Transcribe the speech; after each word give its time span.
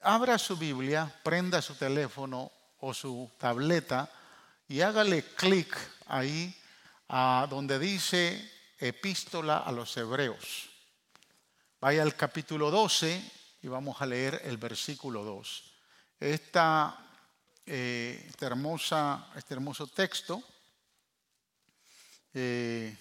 abra 0.00 0.38
su 0.38 0.56
Biblia, 0.56 1.12
prenda 1.22 1.60
su 1.60 1.74
teléfono 1.74 2.50
o 2.80 2.94
su 2.94 3.30
tableta 3.38 4.10
y 4.68 4.80
hágale 4.80 5.24
clic 5.34 5.76
ahí 6.06 6.54
a 7.08 7.46
donde 7.50 7.78
dice 7.78 8.50
epístola 8.78 9.58
a 9.58 9.72
los 9.72 9.96
hebreos. 9.96 10.70
Vaya 11.80 12.02
al 12.02 12.14
capítulo 12.14 12.70
12 12.70 13.32
y 13.62 13.68
vamos 13.68 14.00
a 14.00 14.06
leer 14.06 14.42
el 14.44 14.56
versículo 14.56 15.24
2. 15.24 15.64
Esta, 16.20 16.96
eh, 17.66 18.26
este, 18.28 18.46
hermosa, 18.46 19.28
este 19.36 19.54
hermoso 19.54 19.86
texto 19.86 20.42
eh, 22.32 22.96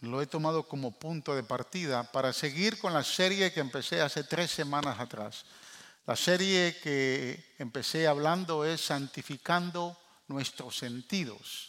lo 0.00 0.22
he 0.22 0.26
tomado 0.26 0.68
como 0.68 0.92
punto 0.92 1.34
de 1.34 1.42
partida 1.42 2.04
para 2.12 2.32
seguir 2.32 2.78
con 2.78 2.92
la 2.92 3.02
serie 3.02 3.52
que 3.52 3.60
empecé 3.60 4.00
hace 4.00 4.24
tres 4.24 4.50
semanas 4.50 5.00
atrás. 5.00 5.44
La 6.06 6.16
serie 6.16 6.78
que 6.82 7.54
empecé 7.58 8.06
hablando 8.06 8.64
es 8.64 8.80
Santificando 8.80 9.98
nuestros 10.28 10.76
sentidos. 10.78 11.68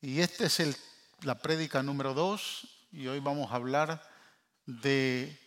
Y 0.00 0.20
esta 0.20 0.46
es 0.46 0.78
la 1.22 1.38
prédica 1.38 1.82
número 1.82 2.14
dos 2.14 2.66
y 2.92 3.06
hoy 3.06 3.20
vamos 3.20 3.50
a 3.50 3.56
hablar 3.56 4.02
de 4.64 5.38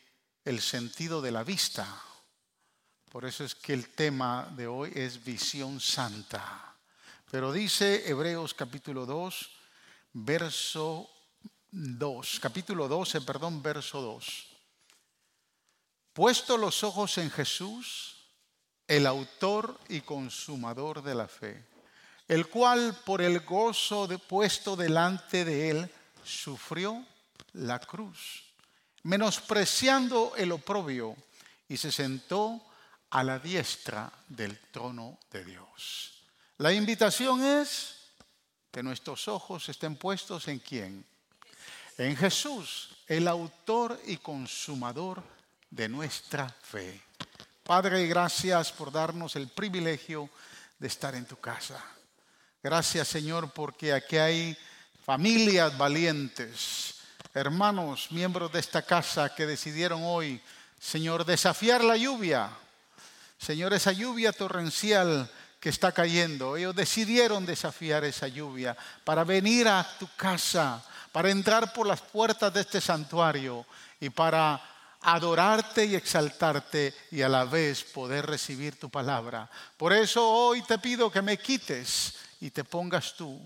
sentido 0.60 1.22
de 1.22 1.32
la 1.32 1.44
vista. 1.44 1.86
Por 3.12 3.26
eso 3.26 3.44
es 3.44 3.56
que 3.56 3.74
el 3.74 3.90
tema 3.90 4.52
de 4.56 4.68
hoy 4.68 4.92
es 4.96 5.24
visión 5.24 5.80
santa. 5.80 6.76
Pero 7.30 7.52
dice 7.52 8.10
Hebreos 8.10 8.54
capítulo 8.54 9.06
2, 9.06 9.52
verso 10.14 11.10
2, 11.72 12.40
capítulo 12.40 12.88
12, 12.88 13.22
perdón, 13.22 13.62
verso 13.62 14.02
2. 14.02 14.48
Puesto 16.14 16.58
los 16.58 16.84
ojos 16.84 17.18
en 17.20 17.30
Jesús, 17.30 18.16
el 18.88 19.06
autor 19.06 19.80
y 19.88 20.02
consumador 20.02 21.04
de 21.04 21.14
la 21.16 21.28
fe, 21.28 21.64
el 22.28 22.48
cual 22.48 23.00
por 23.06 23.22
el 23.22 23.42
gozo 23.42 24.08
puesto 24.28 24.76
delante 24.76 25.46
de 25.46 25.70
él 25.70 25.92
sufrió 26.24 27.06
la 27.54 27.80
cruz, 27.80 28.46
menospreciando 29.04 30.34
el 30.36 30.52
oprobio, 30.52 31.16
y 31.68 31.78
se 31.78 31.92
sentó 31.92 32.66
a 33.12 33.24
la 33.24 33.38
diestra 33.38 34.12
del 34.28 34.60
trono 34.72 35.20
de 35.32 35.46
Dios. 35.46 36.24
La 36.58 36.74
invitación 36.74 37.44
es 37.44 37.96
que 38.72 38.82
nuestros 38.82 39.28
ojos 39.28 39.70
estén 39.70 39.96
puestos 39.96 40.48
en 40.48 40.60
quién? 40.60 41.06
En 42.00 42.16
Jesús, 42.16 42.90
el 43.08 43.28
autor 43.28 44.00
y 44.06 44.18
consumador 44.18 45.22
de 45.70 45.90
nuestra 45.90 46.48
fe. 46.48 47.02
Padre, 47.64 48.08
gracias 48.08 48.72
por 48.72 48.92
darnos 48.92 49.36
el 49.36 49.50
privilegio 49.50 50.30
de 50.80 50.88
estar 50.88 51.14
en 51.14 51.26
tu 51.26 51.38
casa. 51.38 51.84
Gracias, 52.64 53.08
Señor, 53.08 53.52
porque 53.52 53.94
aquí 53.94 54.18
hay 54.18 54.58
familias 55.06 55.78
valientes, 55.78 56.96
hermanos, 57.34 58.08
miembros 58.12 58.52
de 58.52 58.60
esta 58.60 58.82
casa 58.82 59.36
que 59.36 59.46
decidieron 59.46 60.02
hoy, 60.04 60.42
Señor, 60.80 61.26
desafiar 61.26 61.84
la 61.84 61.98
lluvia. 61.98 62.50
Señor, 63.38 63.74
esa 63.74 63.92
lluvia 63.92 64.32
torrencial 64.32 65.30
que 65.60 65.70
está 65.70 65.92
cayendo. 65.92 66.56
Ellos 66.56 66.76
decidieron 66.76 67.46
desafiar 67.46 68.06
esa 68.06 68.30
lluvia 68.30 68.78
para 69.04 69.26
venir 69.26 69.68
a 69.68 69.86
tu 70.00 70.08
casa 70.16 70.84
para 71.12 71.32
entrar 71.32 71.74
por 71.74 71.88
las 71.88 72.02
puertas 72.02 72.54
de 72.54 72.62
este 72.62 72.82
santuario 72.82 73.66
y 74.00 74.10
para 74.10 74.62
adorarte 75.02 75.86
y 75.86 75.96
exaltarte 75.96 76.94
y 77.12 77.22
a 77.22 77.30
la 77.30 77.46
vez 77.46 77.84
poder 77.84 78.26
recibir 78.26 78.78
tu 78.78 78.90
palabra. 78.90 79.50
Por 79.78 79.94
eso 79.94 80.28
hoy 80.28 80.62
te 80.64 80.78
pido 80.78 81.12
que 81.12 81.22
me 81.22 81.38
quites 81.38 82.16
y 82.42 82.50
te 82.52 82.64
pongas 82.64 83.14
tú. 83.16 83.40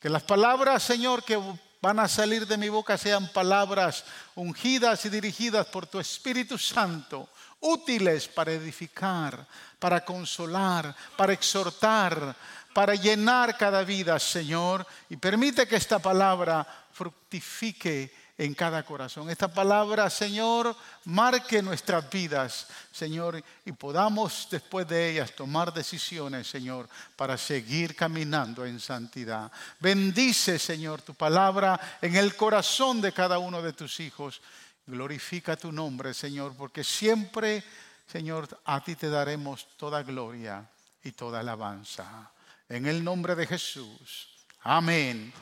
Que 0.00 0.08
las 0.08 0.22
palabras, 0.22 0.82
Señor, 0.82 1.22
que 1.24 1.40
van 1.80 2.00
a 2.00 2.08
salir 2.08 2.46
de 2.46 2.56
mi 2.56 2.68
boca 2.68 2.96
sean 2.96 3.28
palabras 3.28 4.04
ungidas 4.34 5.04
y 5.04 5.10
dirigidas 5.10 5.66
por 5.66 5.86
tu 5.86 6.00
Espíritu 6.00 6.56
Santo, 6.56 7.28
útiles 7.60 8.28
para 8.28 8.52
edificar, 8.52 9.46
para 9.78 10.04
consolar, 10.04 10.94
para 11.16 11.34
exhortar, 11.34 12.34
para 12.72 12.94
llenar 12.94 13.56
cada 13.56 13.84
vida, 13.84 14.18
Señor. 14.18 14.86
Y 15.10 15.16
permite 15.16 15.68
que 15.68 15.76
esta 15.76 15.98
palabra 15.98 16.66
fructifique 16.94 18.14
en 18.38 18.54
cada 18.54 18.84
corazón. 18.84 19.28
Esta 19.28 19.48
palabra, 19.48 20.08
Señor, 20.08 20.74
marque 21.04 21.60
nuestras 21.60 22.08
vidas, 22.08 22.68
Señor, 22.92 23.42
y 23.64 23.72
podamos 23.72 24.48
después 24.50 24.86
de 24.86 25.10
ellas 25.10 25.34
tomar 25.34 25.72
decisiones, 25.72 26.46
Señor, 26.46 26.88
para 27.16 27.36
seguir 27.36 27.96
caminando 27.96 28.64
en 28.64 28.78
santidad. 28.78 29.50
Bendice, 29.80 30.58
Señor, 30.58 31.02
tu 31.02 31.14
palabra 31.14 31.98
en 32.00 32.14
el 32.14 32.36
corazón 32.36 33.00
de 33.00 33.12
cada 33.12 33.38
uno 33.38 33.60
de 33.60 33.72
tus 33.72 33.98
hijos. 34.00 34.40
Glorifica 34.86 35.56
tu 35.56 35.72
nombre, 35.72 36.14
Señor, 36.14 36.54
porque 36.56 36.84
siempre, 36.84 37.64
Señor, 38.06 38.48
a 38.64 38.82
ti 38.82 38.94
te 38.94 39.08
daremos 39.08 39.66
toda 39.76 40.02
gloria 40.02 40.68
y 41.02 41.12
toda 41.12 41.40
alabanza. 41.40 42.30
En 42.68 42.86
el 42.86 43.02
nombre 43.02 43.34
de 43.34 43.46
Jesús. 43.46 44.28
Amén 44.62 45.32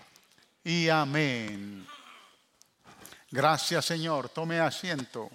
y 0.64 0.88
amén. 0.88 1.86
Gracias 3.30 3.84
Señor. 3.84 4.28
Tome 4.28 4.60
asiento. 4.60 5.30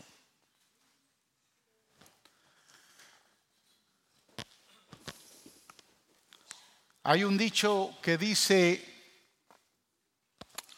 Hay 7.03 7.23
un 7.23 7.37
dicho 7.37 7.97
que 8.01 8.17
dice, 8.17 8.83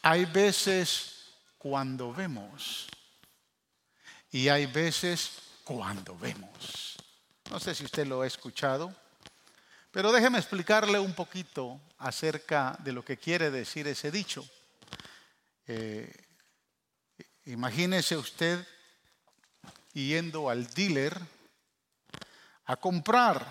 hay 0.02 0.26
veces 0.26 1.24
cuando 1.58 2.12
vemos 2.12 2.86
y 4.30 4.48
hay 4.48 4.66
veces 4.66 5.32
cuando 5.64 6.16
vemos. 6.16 6.96
No 7.50 7.58
sé 7.58 7.74
si 7.74 7.84
usted 7.84 8.06
lo 8.06 8.22
ha 8.22 8.28
escuchado. 8.28 8.94
Pero 9.90 10.12
déjeme 10.12 10.38
explicarle 10.38 11.00
un 11.00 11.14
poquito 11.14 11.80
acerca 11.98 12.76
de 12.78 12.92
lo 12.92 13.04
que 13.04 13.16
quiere 13.16 13.50
decir 13.50 13.88
ese 13.88 14.10
dicho. 14.10 14.48
Eh, 15.66 16.12
imagínese 17.46 18.16
usted 18.16 18.64
yendo 19.92 20.48
al 20.48 20.72
dealer 20.72 21.18
a 22.66 22.76
comprar 22.76 23.44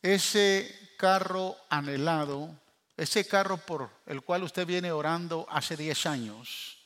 ese 0.00 0.94
carro 0.96 1.56
anhelado, 1.68 2.48
ese 2.96 3.26
carro 3.26 3.58
por 3.58 3.90
el 4.06 4.22
cual 4.22 4.44
usted 4.44 4.66
viene 4.66 4.92
orando 4.92 5.46
hace 5.50 5.76
10 5.76 6.06
años 6.06 6.78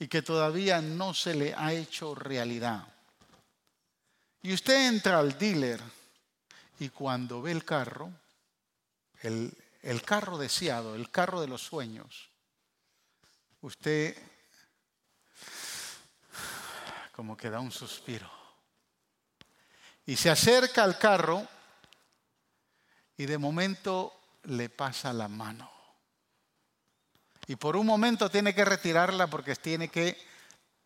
y 0.00 0.08
que 0.08 0.22
todavía 0.22 0.80
no 0.80 1.14
se 1.14 1.34
le 1.34 1.54
ha 1.54 1.72
hecho 1.72 2.16
realidad. 2.16 2.88
Y 4.42 4.52
usted 4.52 4.88
entra 4.88 5.20
al 5.20 5.38
dealer 5.38 5.80
y 6.80 6.88
cuando 6.88 7.42
ve 7.42 7.52
el 7.52 7.62
carro, 7.62 8.10
el, 9.20 10.02
carro 10.02 10.38
deseado, 10.38 10.94
el 10.94 11.10
carro 11.10 11.42
de 11.42 11.46
los 11.46 11.60
sueños, 11.62 12.30
usted 13.60 14.16
como 17.12 17.36
que 17.36 17.50
da 17.50 17.60
un 17.60 17.70
suspiro. 17.70 18.30
Y 20.06 20.16
se 20.16 20.30
acerca 20.30 20.82
al 20.82 20.98
carro 20.98 21.46
y 23.18 23.26
de 23.26 23.36
momento 23.36 24.18
le 24.44 24.70
pasa 24.70 25.12
la 25.12 25.28
mano. 25.28 25.70
Y 27.46 27.56
por 27.56 27.76
un 27.76 27.84
momento 27.84 28.30
tiene 28.30 28.54
que 28.54 28.64
retirarla 28.64 29.26
porque 29.26 29.54
tiene 29.54 29.88
que 29.88 30.16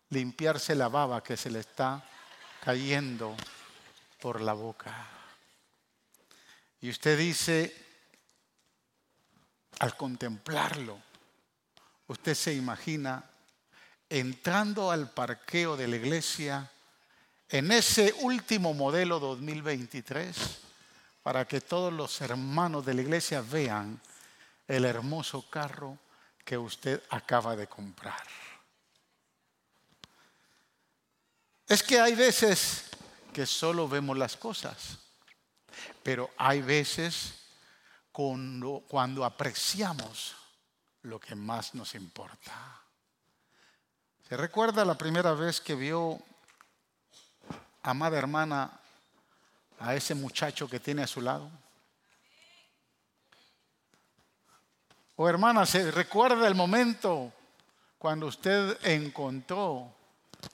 limpiarse 0.09 0.75
la 0.75 0.89
baba 0.89 1.23
que 1.23 1.37
se 1.37 1.49
le 1.49 1.61
está 1.61 2.03
cayendo 2.59 3.33
por 4.19 4.41
la 4.41 4.51
boca. 4.51 5.14
Y 6.85 6.89
usted 6.91 7.17
dice, 7.17 7.75
al 9.79 9.97
contemplarlo, 9.97 11.01
usted 12.05 12.35
se 12.35 12.53
imagina 12.53 13.27
entrando 14.07 14.91
al 14.91 15.09
parqueo 15.09 15.75
de 15.77 15.87
la 15.87 15.95
iglesia 15.95 16.69
en 17.49 17.71
ese 17.71 18.13
último 18.19 18.75
modelo 18.75 19.19
2023 19.19 20.37
para 21.23 21.47
que 21.47 21.59
todos 21.59 21.91
los 21.91 22.21
hermanos 22.21 22.85
de 22.85 22.93
la 22.93 23.01
iglesia 23.01 23.41
vean 23.41 23.99
el 24.67 24.85
hermoso 24.85 25.49
carro 25.49 25.97
que 26.43 26.55
usted 26.55 27.01
acaba 27.09 27.55
de 27.55 27.65
comprar. 27.65 28.27
Es 31.67 31.81
que 31.81 31.99
hay 31.99 32.13
veces 32.13 32.83
que 33.33 33.47
solo 33.47 33.89
vemos 33.89 34.15
las 34.15 34.37
cosas. 34.37 34.99
Pero 36.05 36.29
hay 36.37 36.61
veces 36.61 37.33
cuando, 38.11 39.25
apreciamos 39.25 40.35
lo 41.01 41.19
que 41.19 41.33
más 41.33 41.73
nos 41.73 41.95
importa. 41.95 42.53
¿Se 44.29 44.37
recuerda 44.37 44.85
la 44.85 44.95
primera 44.95 45.33
vez 45.33 45.59
que 45.59 45.73
vio 45.73 46.19
amada 47.81 48.19
hermana, 48.19 48.79
a 49.79 49.95
ese 49.95 50.13
muchacho 50.13 50.69
que 50.69 50.79
tiene 50.79 51.01
a 51.01 51.07
su 51.07 51.21
lado? 51.21 51.49
O 55.15 55.27
hermana, 55.27 55.65
¿se 55.65 55.89
recuerda 55.89 56.47
el 56.47 56.53
momento 56.53 57.33
cuando 57.97 58.27
usted 58.27 58.77
encontró 58.85 59.91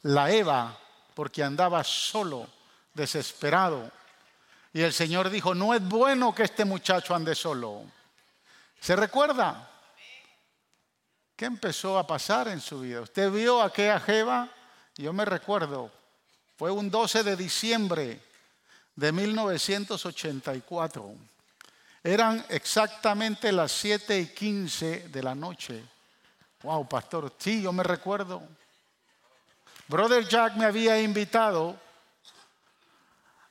la 0.04 0.32
Eva 0.32 0.80
porque 1.14 1.44
andaba 1.44 1.84
solo, 1.84 2.48
desesperado? 2.94 3.92
Y 4.74 4.82
el 4.82 4.94
Señor 4.94 5.30
dijo, 5.30 5.54
no 5.54 5.74
es 5.74 5.84
bueno 5.84 6.34
que 6.34 6.44
este 6.44 6.64
muchacho 6.64 7.14
ande 7.14 7.36
solo. 7.36 7.82
¿Se 8.80 8.96
recuerda? 8.96 9.70
¿Qué 11.36 11.46
empezó 11.46 11.98
a 11.98 12.08
pasar 12.08 12.48
en 12.48 12.62
su 12.62 12.80
vida? 12.80 13.02
Usted 13.02 13.30
vio 13.32 13.62
a 13.62 13.66
aquella 13.66 14.00
Jeva, 14.00 14.48
yo 14.96 15.12
me 15.12 15.26
recuerdo, 15.26 15.92
fue 16.56 16.72
un 16.72 16.90
12 16.90 17.24
de 17.24 17.36
diciembre 17.36 18.22
de 18.96 19.12
1984. 19.12 21.16
Eran 22.04 22.46
exactamente 22.50 23.52
las 23.52 23.72
7 23.72 24.20
y 24.20 24.28
15 24.28 25.10
de 25.10 25.24
la 25.24 25.36
noche. 25.36 25.84
Wow, 26.64 26.88
pastor, 26.88 27.34
sí, 27.38 27.64
yo 27.64 27.74
me 27.74 27.84
recuerdo. 27.84 28.42
Brother 29.88 30.28
Jack 30.28 30.56
me 30.56 30.66
había 30.66 31.02
invitado 31.02 31.76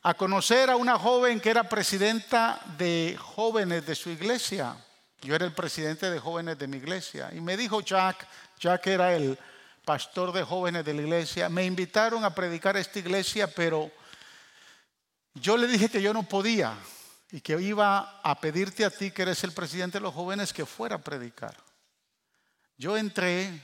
a 0.03 0.15
conocer 0.15 0.71
a 0.71 0.77
una 0.77 0.99
joven 0.99 1.41
que 1.41 1.51
era 1.51 1.69
presidenta 1.69 2.61
de 2.79 3.19
jóvenes 3.21 3.87
de 3.87 3.95
su 3.95 4.11
iglesia. 4.11 4.77
Yo 5.21 5.35
era 5.35 5.45
el 5.45 5.53
presidente 5.53 6.11
de 6.11 6.19
jóvenes 6.19 6.59
de 6.59 6.67
mi 6.67 6.79
iglesia. 6.79 7.31
Y 7.33 7.41
me 7.41 7.57
dijo 7.57 7.83
Jack, 7.83 8.27
Jack 8.59 8.87
era 8.87 9.15
el 9.15 9.39
pastor 9.85 10.33
de 10.33 10.43
jóvenes 10.43 10.85
de 10.85 10.95
la 10.95 11.03
iglesia, 11.03 11.49
me 11.49 11.65
invitaron 11.65 12.25
a 12.25 12.35
predicar 12.35 12.77
a 12.77 12.81
esta 12.81 12.99
iglesia, 12.99 13.47
pero 13.53 13.91
yo 15.35 15.57
le 15.57 15.67
dije 15.67 15.89
que 15.89 16.03
yo 16.03 16.13
no 16.15 16.23
podía 16.23 16.75
y 17.33 17.41
que 17.41 17.61
iba 17.61 18.21
a 18.23 18.41
pedirte 18.41 18.85
a 18.85 18.91
ti, 18.91 19.11
que 19.11 19.23
eres 19.23 19.43
el 19.45 19.53
presidente 19.53 19.99
de 19.99 20.03
los 20.03 20.15
jóvenes, 20.15 20.53
que 20.53 20.67
fuera 20.67 20.97
a 20.97 21.01
predicar. 21.01 21.57
Yo 22.77 22.97
entré 22.97 23.61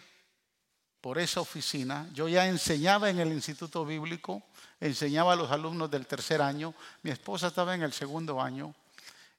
por 1.06 1.20
esa 1.20 1.40
oficina, 1.40 2.08
yo 2.12 2.26
ya 2.26 2.48
enseñaba 2.48 3.08
en 3.08 3.20
el 3.20 3.32
Instituto 3.32 3.86
Bíblico, 3.86 4.42
enseñaba 4.80 5.34
a 5.34 5.36
los 5.36 5.52
alumnos 5.52 5.88
del 5.88 6.04
tercer 6.04 6.42
año, 6.42 6.74
mi 7.04 7.12
esposa 7.12 7.46
estaba 7.46 7.76
en 7.76 7.82
el 7.82 7.92
segundo 7.92 8.42
año, 8.42 8.74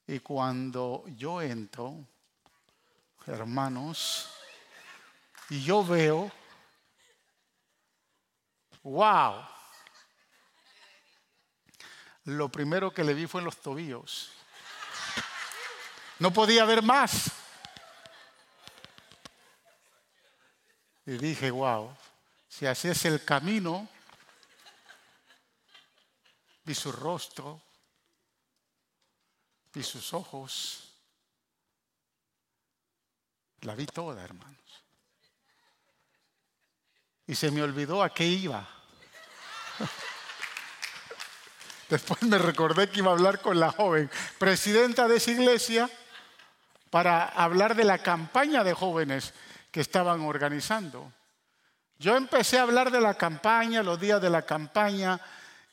y 0.06 0.20
cuando 0.20 1.04
yo 1.18 1.42
entro, 1.42 1.94
hermanos, 3.26 4.30
y 5.50 5.62
yo 5.62 5.84
veo, 5.84 6.32
wow, 8.82 9.34
lo 12.24 12.48
primero 12.48 12.94
que 12.94 13.04
le 13.04 13.12
vi 13.12 13.26
fue 13.26 13.42
en 13.42 13.44
los 13.44 13.58
tobillos. 13.58 14.30
No 16.18 16.32
podía 16.32 16.64
ver 16.64 16.82
más. 16.82 17.37
Y 21.08 21.16
dije, 21.16 21.50
wow, 21.50 21.90
si 22.50 22.66
así 22.66 22.88
es 22.88 23.02
el 23.06 23.24
camino, 23.24 23.88
vi 26.64 26.74
su 26.74 26.92
rostro, 26.92 27.62
y 29.74 29.82
sus 29.82 30.12
ojos. 30.12 30.92
La 33.62 33.74
vi 33.74 33.86
toda, 33.86 34.22
hermanos. 34.22 34.58
Y 37.26 37.34
se 37.34 37.50
me 37.52 37.62
olvidó 37.62 38.02
a 38.02 38.12
qué 38.12 38.26
iba. 38.26 38.68
Después 41.88 42.22
me 42.24 42.36
recordé 42.36 42.90
que 42.90 42.98
iba 42.98 43.12
a 43.12 43.14
hablar 43.14 43.40
con 43.40 43.58
la 43.58 43.72
joven 43.72 44.10
presidenta 44.36 45.08
de 45.08 45.16
esa 45.16 45.30
iglesia 45.30 45.88
para 46.90 47.24
hablar 47.24 47.74
de 47.76 47.84
la 47.84 48.02
campaña 48.02 48.62
de 48.62 48.74
jóvenes 48.74 49.32
que 49.70 49.80
estaban 49.80 50.20
organizando. 50.22 51.12
Yo 51.98 52.16
empecé 52.16 52.58
a 52.58 52.62
hablar 52.62 52.90
de 52.90 53.00
la 53.00 53.14
campaña, 53.14 53.82
los 53.82 54.00
días 54.00 54.20
de 54.22 54.30
la 54.30 54.42
campaña, 54.42 55.20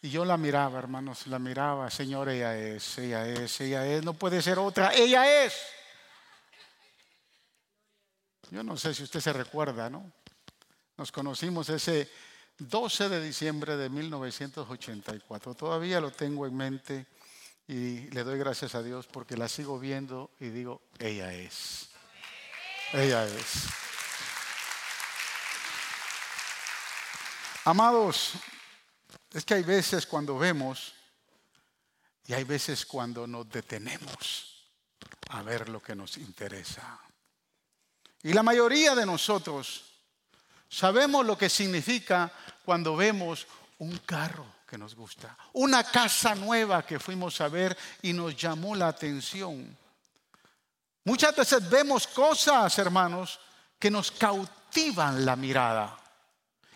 y 0.01 0.09
yo 0.09 0.25
la 0.25 0.37
miraba, 0.37 0.79
hermanos, 0.79 1.27
la 1.27 1.39
miraba, 1.39 1.89
Señor, 1.89 2.29
ella 2.29 2.57
es, 2.57 2.97
ella 2.97 3.27
es, 3.27 3.61
ella 3.61 3.85
es, 3.87 4.03
no 4.03 4.13
puede 4.13 4.41
ser 4.41 4.59
otra, 4.59 4.93
ella 4.93 5.43
es. 5.43 5.53
Yo 8.51 8.63
no 8.63 8.77
sé 8.77 8.93
si 8.93 9.03
usted 9.03 9.19
se 9.19 9.33
recuerda, 9.33 9.89
¿no? 9.89 10.11
Nos 10.97 11.11
conocimos 11.11 11.69
ese 11.69 12.09
12 12.57 13.09
de 13.09 13.23
diciembre 13.23 13.75
de 13.75 13.89
1984. 13.89 15.55
Todavía 15.55 15.99
lo 15.99 16.11
tengo 16.11 16.45
en 16.45 16.55
mente 16.55 17.05
y 17.67 18.09
le 18.11 18.23
doy 18.23 18.37
gracias 18.37 18.75
a 18.75 18.83
Dios 18.83 19.07
porque 19.07 19.35
la 19.35 19.49
sigo 19.49 19.79
viendo 19.79 20.31
y 20.39 20.49
digo, 20.49 20.81
ella 20.99 21.33
es. 21.33 21.89
Ella 22.93 23.25
es. 23.25 23.84
Amados, 27.65 28.33
es 29.33 29.43
que 29.43 29.55
hay 29.55 29.63
veces 29.63 30.05
cuando 30.05 30.37
vemos 30.37 30.93
y 32.27 32.33
hay 32.33 32.43
veces 32.43 32.85
cuando 32.85 33.25
nos 33.25 33.49
detenemos 33.49 34.67
a 35.29 35.41
ver 35.41 35.67
lo 35.69 35.81
que 35.81 35.95
nos 35.95 36.17
interesa. 36.17 36.99
Y 38.21 38.33
la 38.33 38.43
mayoría 38.43 38.93
de 38.93 39.07
nosotros 39.07 39.83
sabemos 40.69 41.25
lo 41.25 41.35
que 41.35 41.49
significa 41.49 42.31
cuando 42.63 42.95
vemos 42.95 43.47
un 43.79 43.97
carro 43.97 44.45
que 44.67 44.77
nos 44.77 44.93
gusta, 44.93 45.35
una 45.53 45.83
casa 45.83 46.35
nueva 46.35 46.85
que 46.85 46.99
fuimos 46.99 47.41
a 47.41 47.47
ver 47.47 47.75
y 48.03 48.13
nos 48.13 48.35
llamó 48.35 48.75
la 48.75 48.89
atención. 48.89 49.75
Muchas 51.03 51.35
veces 51.35 51.67
vemos 51.67 52.05
cosas, 52.05 52.77
hermanos, 52.77 53.39
que 53.79 53.89
nos 53.89 54.11
cautivan 54.11 55.25
la 55.25 55.35
mirada 55.35 56.04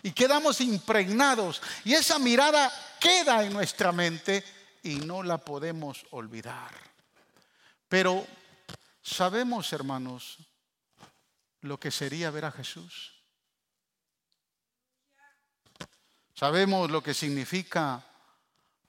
y 0.02 0.12
quedamos 0.12 0.60
impregnados 0.60 1.60
y 1.84 1.94
esa 1.94 2.18
mirada 2.18 2.70
queda 3.00 3.44
en 3.44 3.52
nuestra 3.52 3.92
mente 3.92 4.44
y 4.82 4.96
no 4.96 5.22
la 5.22 5.38
podemos 5.38 6.04
olvidar. 6.10 6.72
Pero 7.88 8.26
sabemos, 9.02 9.72
hermanos, 9.72 10.38
lo 11.62 11.78
que 11.78 11.90
sería 11.90 12.30
ver 12.30 12.46
a 12.46 12.52
Jesús. 12.52 13.12
Sabemos 16.34 16.90
lo 16.90 17.02
que 17.02 17.12
significa 17.12 18.06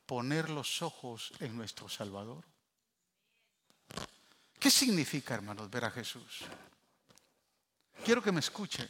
poner 0.06 0.50
los 0.50 0.82
ojos 0.82 1.34
en 1.40 1.58
nuestro 1.58 1.90
Salvador. 1.90 2.44
¿Qué 4.60 4.70
significa, 4.70 5.34
hermanos, 5.34 5.70
ver 5.70 5.86
a 5.86 5.92
Jesús? 5.92 6.46
Quiero 8.06 8.22
que 8.22 8.32
me 8.32 8.40
escuchen. 8.40 8.88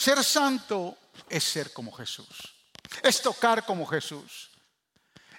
Ser 0.00 0.24
santo 0.24 0.96
es 1.28 1.44
ser 1.44 1.74
como 1.74 1.92
Jesús. 1.92 2.54
Es 3.02 3.20
tocar 3.20 3.66
como 3.66 3.84
Jesús. 3.84 4.50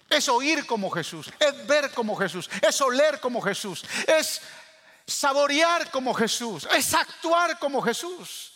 Es 0.07 0.29
oír 0.29 0.67
como 0.67 0.91
Jesús. 0.91 1.31
Es 1.39 1.65
ver 1.65 1.89
como 1.91 2.15
Jesús. 2.15 2.47
Es 2.61 2.79
oler 2.79 3.19
como 3.19 3.41
Jesús. 3.41 3.83
Es 4.05 4.39
saborear 5.07 5.89
como 5.89 6.13
Jesús. 6.13 6.67
Es 6.77 6.93
actuar 6.93 7.57
como 7.57 7.81
Jesús. 7.81 8.51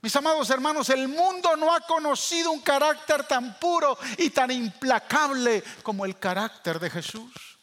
Mis 0.00 0.16
amados 0.16 0.48
hermanos, 0.48 0.88
el 0.88 1.08
mundo 1.08 1.56
no 1.56 1.74
ha 1.74 1.80
conocido 1.80 2.50
un 2.50 2.62
carácter 2.62 3.24
tan 3.24 3.58
puro 3.60 3.98
y 4.16 4.30
tan 4.30 4.50
implacable 4.50 5.62
como 5.82 6.06
el 6.06 6.18
carácter 6.18 6.80
de 6.80 6.88
Jesús. 6.88 7.58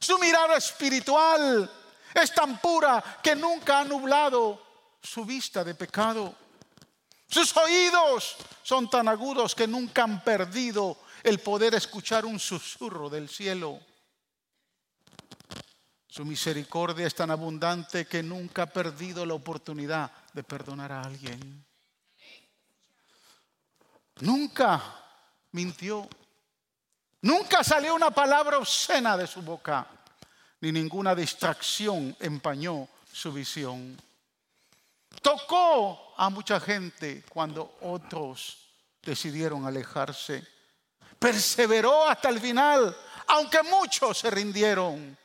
Su 0.00 0.18
mirada 0.18 0.56
espiritual 0.56 1.70
es 2.14 2.32
tan 2.32 2.58
pura 2.62 3.20
que 3.22 3.36
nunca 3.36 3.80
ha 3.80 3.84
nublado 3.84 4.72
su 5.02 5.26
vista 5.26 5.62
de 5.62 5.74
pecado. 5.74 6.34
Sus 7.32 7.56
oídos 7.56 8.36
son 8.62 8.90
tan 8.90 9.08
agudos 9.08 9.54
que 9.54 9.66
nunca 9.66 10.02
han 10.04 10.22
perdido 10.22 10.98
el 11.22 11.38
poder 11.38 11.74
escuchar 11.74 12.26
un 12.26 12.38
susurro 12.38 13.08
del 13.08 13.26
cielo. 13.26 13.80
Su 16.06 16.26
misericordia 16.26 17.06
es 17.06 17.14
tan 17.14 17.30
abundante 17.30 18.04
que 18.04 18.22
nunca 18.22 18.64
ha 18.64 18.66
perdido 18.66 19.24
la 19.24 19.32
oportunidad 19.32 20.12
de 20.34 20.42
perdonar 20.42 20.92
a 20.92 21.00
alguien. 21.00 21.64
Nunca 24.20 24.82
mintió. 25.52 26.06
Nunca 27.22 27.64
salió 27.64 27.94
una 27.94 28.10
palabra 28.10 28.58
obscena 28.58 29.16
de 29.16 29.26
su 29.26 29.40
boca, 29.40 29.86
ni 30.60 30.70
ninguna 30.70 31.14
distracción 31.14 32.14
empañó 32.20 32.86
su 33.10 33.32
visión. 33.32 33.96
Tocó 35.20 36.14
a 36.16 36.30
mucha 36.30 36.60
gente 36.60 37.24
cuando 37.28 37.76
otros 37.82 38.58
decidieron 39.02 39.66
alejarse. 39.66 40.46
Perseveró 41.18 42.08
hasta 42.08 42.28
el 42.28 42.40
final, 42.40 42.96
aunque 43.28 43.62
muchos 43.62 44.18
se 44.18 44.30
rindieron. 44.30 45.16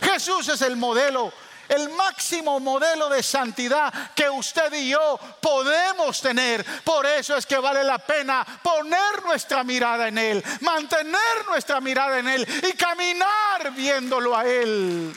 Jesús 0.00 0.48
es 0.48 0.62
el 0.62 0.76
modelo 0.76 1.32
el 1.68 1.88
máximo 1.90 2.60
modelo 2.60 3.08
de 3.08 3.22
santidad 3.22 4.12
que 4.14 4.28
usted 4.28 4.72
y 4.74 4.90
yo 4.90 5.18
podemos 5.40 6.20
tener. 6.20 6.64
Por 6.82 7.06
eso 7.06 7.36
es 7.36 7.46
que 7.46 7.56
vale 7.58 7.82
la 7.82 7.98
pena 7.98 8.44
poner 8.62 9.22
nuestra 9.24 9.64
mirada 9.64 10.08
en 10.08 10.18
Él, 10.18 10.44
mantener 10.60 11.46
nuestra 11.48 11.80
mirada 11.80 12.18
en 12.18 12.28
Él 12.28 12.46
y 12.68 12.72
caminar 12.74 13.72
viéndolo 13.74 14.36
a 14.36 14.46
Él. 14.46 15.14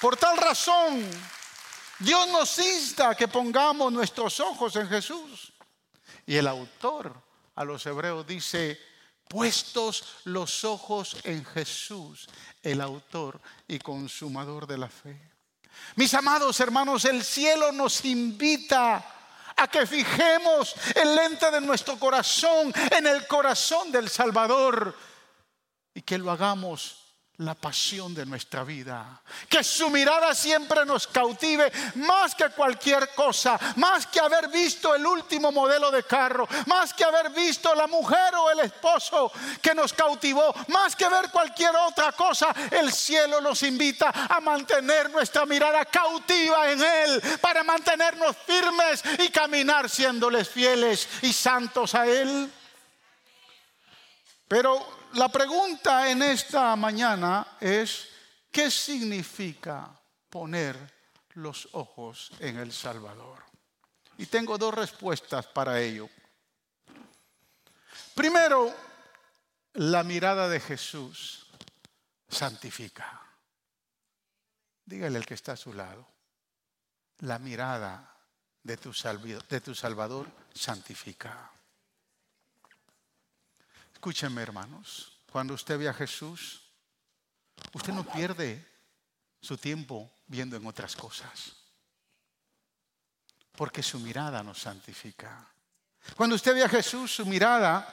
Por 0.00 0.16
tal 0.16 0.36
razón, 0.36 1.08
Dios 2.02 2.28
nos 2.28 2.58
insta 2.58 3.10
a 3.10 3.14
que 3.14 3.28
pongamos 3.28 3.92
nuestros 3.92 4.40
ojos 4.40 4.74
en 4.76 4.88
Jesús. 4.88 5.52
Y 6.26 6.36
el 6.36 6.46
autor 6.46 7.14
a 7.54 7.64
los 7.64 7.84
hebreos 7.86 8.26
dice, 8.26 8.80
puestos 9.28 10.04
los 10.24 10.64
ojos 10.64 11.16
en 11.24 11.44
Jesús, 11.44 12.28
el 12.62 12.80
autor 12.80 13.40
y 13.68 13.78
consumador 13.78 14.66
de 14.66 14.78
la 14.78 14.88
fe. 14.88 15.32
Mis 15.96 16.12
amados 16.14 16.58
hermanos, 16.60 17.04
el 17.04 17.22
cielo 17.24 17.72
nos 17.72 18.04
invita 18.04 19.04
a 19.56 19.68
que 19.68 19.86
fijemos 19.86 20.74
el 20.94 21.14
lente 21.14 21.50
de 21.50 21.60
nuestro 21.60 21.98
corazón 21.98 22.72
en 22.90 23.06
el 23.06 23.26
corazón 23.26 23.92
del 23.92 24.08
Salvador 24.08 24.96
y 25.94 26.02
que 26.02 26.18
lo 26.18 26.30
hagamos 26.30 27.01
la 27.38 27.54
pasión 27.54 28.14
de 28.14 28.26
nuestra 28.26 28.62
vida. 28.62 29.20
Que 29.48 29.64
su 29.64 29.90
mirada 29.90 30.34
siempre 30.34 30.84
nos 30.84 31.06
cautive 31.06 31.72
más 31.96 32.34
que 32.34 32.50
cualquier 32.50 33.14
cosa, 33.14 33.58
más 33.76 34.06
que 34.06 34.20
haber 34.20 34.48
visto 34.48 34.94
el 34.94 35.06
último 35.06 35.50
modelo 35.50 35.90
de 35.90 36.02
carro, 36.04 36.46
más 36.66 36.92
que 36.92 37.04
haber 37.04 37.30
visto 37.30 37.74
la 37.74 37.86
mujer 37.86 38.34
o 38.34 38.50
el 38.50 38.60
esposo 38.60 39.32
que 39.60 39.74
nos 39.74 39.92
cautivó, 39.92 40.54
más 40.68 40.94
que 40.94 41.08
ver 41.08 41.30
cualquier 41.30 41.74
otra 41.74 42.12
cosa. 42.12 42.54
El 42.70 42.92
cielo 42.92 43.40
nos 43.40 43.62
invita 43.62 44.10
a 44.28 44.40
mantener 44.40 45.10
nuestra 45.10 45.46
mirada 45.46 45.84
cautiva 45.86 46.70
en 46.70 46.82
Él, 46.82 47.22
para 47.40 47.64
mantenernos 47.64 48.36
firmes 48.46 49.02
y 49.18 49.28
caminar 49.30 49.88
siéndoles 49.88 50.48
fieles 50.48 51.08
y 51.22 51.32
santos 51.32 51.94
a 51.94 52.06
Él. 52.06 52.50
Pero 54.46 55.01
la 55.14 55.28
pregunta 55.28 56.10
en 56.10 56.22
esta 56.22 56.74
mañana 56.76 57.56
es, 57.60 58.08
¿qué 58.50 58.70
significa 58.70 59.90
poner 60.28 60.76
los 61.34 61.68
ojos 61.72 62.30
en 62.38 62.58
el 62.58 62.72
Salvador? 62.72 63.44
Y 64.18 64.26
tengo 64.26 64.58
dos 64.58 64.74
respuestas 64.74 65.46
para 65.46 65.80
ello. 65.80 66.08
Primero, 68.14 68.74
la 69.74 70.02
mirada 70.02 70.48
de 70.48 70.60
Jesús 70.60 71.46
santifica. 72.28 73.20
Dígale 74.84 75.18
al 75.18 75.26
que 75.26 75.34
está 75.34 75.52
a 75.52 75.56
su 75.56 75.72
lado, 75.72 76.06
la 77.18 77.38
mirada 77.38 78.16
de 78.62 78.76
tu, 78.76 78.92
de 79.48 79.60
tu 79.60 79.74
Salvador 79.74 80.28
santifica. 80.54 81.50
Escúchenme, 84.02 84.42
hermanos, 84.42 85.12
cuando 85.30 85.54
usted 85.54 85.78
ve 85.78 85.88
a 85.88 85.94
Jesús, 85.94 86.60
usted 87.72 87.92
no 87.92 88.02
pierde 88.02 88.66
su 89.40 89.56
tiempo 89.56 90.10
viendo 90.26 90.56
en 90.56 90.66
otras 90.66 90.96
cosas, 90.96 91.52
porque 93.52 93.80
su 93.80 94.00
mirada 94.00 94.42
nos 94.42 94.58
santifica. 94.58 95.48
Cuando 96.16 96.34
usted 96.34 96.52
ve 96.52 96.64
a 96.64 96.68
Jesús, 96.68 97.14
su 97.14 97.26
mirada 97.26 97.86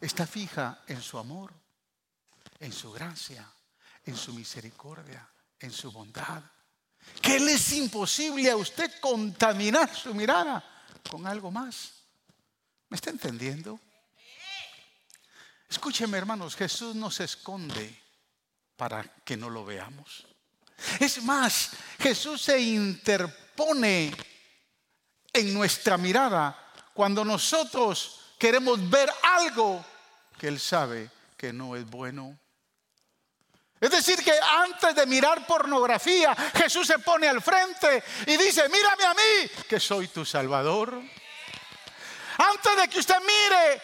está 0.00 0.24
fija 0.24 0.84
en 0.86 1.02
su 1.02 1.18
amor, 1.18 1.52
en 2.60 2.72
su 2.72 2.92
gracia, 2.92 3.44
en 4.04 4.16
su 4.16 4.32
misericordia, 4.32 5.28
en 5.58 5.72
su 5.72 5.90
bondad. 5.90 6.44
Que 7.20 7.40
le 7.40 7.54
es 7.54 7.72
imposible 7.72 8.48
a 8.48 8.56
usted 8.56 9.00
contaminar 9.00 9.92
su 9.92 10.14
mirada 10.14 10.62
con 11.10 11.26
algo 11.26 11.50
más. 11.50 12.04
¿Me 12.88 12.94
está 12.94 13.10
entendiendo? 13.10 13.80
Escúcheme 15.70 16.18
hermanos, 16.18 16.56
Jesús 16.56 16.96
no 16.96 17.12
se 17.12 17.24
esconde 17.24 17.96
para 18.76 19.04
que 19.24 19.36
no 19.36 19.48
lo 19.48 19.64
veamos. 19.64 20.26
Es 20.98 21.22
más, 21.22 21.70
Jesús 22.00 22.42
se 22.42 22.58
interpone 22.58 24.12
en 25.32 25.54
nuestra 25.54 25.96
mirada 25.96 26.72
cuando 26.92 27.24
nosotros 27.24 28.34
queremos 28.36 28.90
ver 28.90 29.12
algo 29.22 29.84
que 30.36 30.48
Él 30.48 30.58
sabe 30.58 31.08
que 31.36 31.52
no 31.52 31.76
es 31.76 31.88
bueno. 31.88 32.36
Es 33.80 33.90
decir, 33.90 34.24
que 34.24 34.34
antes 34.40 34.94
de 34.94 35.06
mirar 35.06 35.46
pornografía, 35.46 36.34
Jesús 36.54 36.86
se 36.86 36.98
pone 36.98 37.28
al 37.28 37.40
frente 37.40 38.02
y 38.26 38.36
dice, 38.36 38.68
mírame 38.68 39.04
a 39.04 39.14
mí, 39.14 39.50
que 39.68 39.78
soy 39.78 40.08
tu 40.08 40.24
Salvador. 40.24 41.00
Antes 42.38 42.76
de 42.76 42.88
que 42.88 42.98
usted 42.98 43.16
mire 43.20 43.82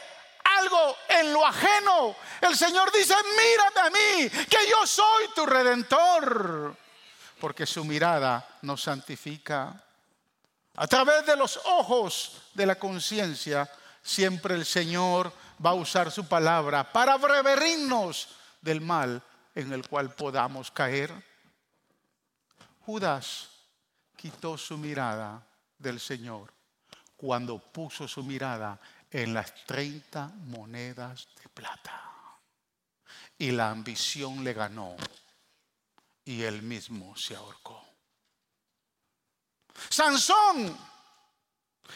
algo 0.58 0.96
en 1.08 1.32
lo 1.32 1.46
ajeno, 1.46 2.16
el 2.40 2.56
Señor 2.56 2.92
dice, 2.92 3.14
mírame 3.36 3.80
a 3.80 3.90
mí, 3.90 4.30
que 4.48 4.68
yo 4.68 4.86
soy 4.86 5.28
tu 5.34 5.46
redentor. 5.46 6.76
Porque 7.40 7.66
su 7.66 7.84
mirada 7.84 8.46
nos 8.62 8.82
santifica. 8.82 9.82
A 10.76 10.86
través 10.86 11.24
de 11.26 11.36
los 11.36 11.58
ojos 11.64 12.42
de 12.54 12.66
la 12.66 12.76
conciencia, 12.76 13.70
siempre 14.02 14.54
el 14.54 14.64
Señor 14.64 15.32
va 15.64 15.70
a 15.70 15.74
usar 15.74 16.10
su 16.10 16.26
palabra 16.26 16.92
para 16.92 17.18
prevenirnos 17.18 18.28
del 18.60 18.80
mal 18.80 19.22
en 19.54 19.72
el 19.72 19.86
cual 19.88 20.14
podamos 20.14 20.70
caer. 20.70 21.12
Judas 22.84 23.48
quitó 24.16 24.56
su 24.56 24.78
mirada 24.78 25.42
del 25.78 25.98
Señor 25.98 26.52
cuando 27.16 27.58
puso 27.58 28.06
su 28.06 28.22
mirada 28.22 28.78
en 29.16 29.32
las 29.32 29.64
30 29.64 30.26
monedas 30.44 31.26
de 31.42 31.48
plata. 31.48 32.12
Y 33.38 33.50
la 33.50 33.70
ambición 33.70 34.44
le 34.44 34.52
ganó 34.52 34.94
y 36.22 36.42
él 36.42 36.60
mismo 36.60 37.16
se 37.16 37.34
ahorcó. 37.34 37.82
Sansón 39.88 40.76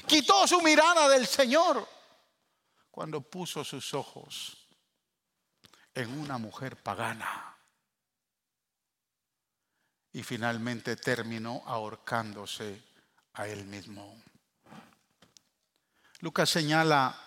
quitó 0.06 0.46
su 0.46 0.62
mirada 0.62 1.10
del 1.10 1.26
Señor 1.26 1.86
cuando 2.90 3.20
puso 3.20 3.64
sus 3.64 3.92
ojos 3.92 4.66
en 5.92 6.18
una 6.18 6.38
mujer 6.38 6.82
pagana 6.82 7.54
y 10.10 10.22
finalmente 10.22 10.96
terminó 10.96 11.62
ahorcándose 11.66 12.82
a 13.34 13.46
él 13.46 13.66
mismo. 13.66 14.22
Lucas 16.20 16.50
señala 16.50 17.18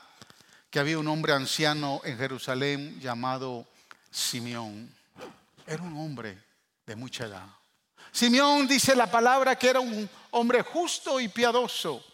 que 0.70 0.80
había 0.80 1.00
un 1.00 1.08
hombre 1.08 1.34
anciano 1.34 2.02
en 2.04 2.18
Jerusalén 2.18 3.00
llamado 3.00 3.68
Simeón. 4.12 4.94
Era 5.66 5.82
un 5.82 5.98
hombre 5.98 6.44
de 6.86 6.96
mucha 6.96 7.26
edad. 7.26 7.48
Simeón 8.12 8.68
dice 8.68 8.96
la 8.96 9.10
palabra 9.10 9.56
que 9.56 9.70
era 9.70 9.80
un 9.80 10.08
hombre 10.32 10.62
justo 10.62 11.20
y 11.20 11.28
piadoso, 11.28 12.06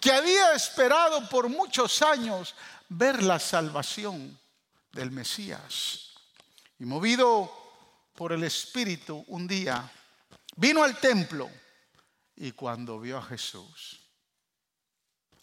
que 0.00 0.10
había 0.10 0.54
esperado 0.54 1.28
por 1.28 1.50
muchos 1.50 2.00
años 2.00 2.54
ver 2.88 3.22
la 3.22 3.38
salvación 3.38 4.38
del 4.92 5.10
Mesías. 5.10 6.14
Y 6.78 6.86
movido 6.86 7.52
por 8.14 8.32
el 8.32 8.44
Espíritu, 8.44 9.22
un 9.28 9.46
día 9.46 9.90
vino 10.56 10.82
al 10.82 10.98
templo 10.98 11.50
y 12.36 12.52
cuando 12.52 12.98
vio 12.98 13.18
a 13.18 13.22
Jesús, 13.22 14.00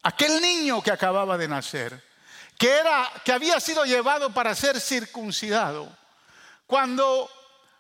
aquel 0.06 0.40
niño 0.40 0.84
que 0.84 0.92
acababa 0.92 1.36
de 1.36 1.48
nacer, 1.48 2.00
que, 2.60 2.70
era, 2.70 3.12
que 3.24 3.32
había 3.32 3.60
sido 3.60 3.86
llevado 3.86 4.32
para 4.32 4.54
ser 4.54 4.80
circuncidado, 4.80 5.90
cuando 6.68 7.28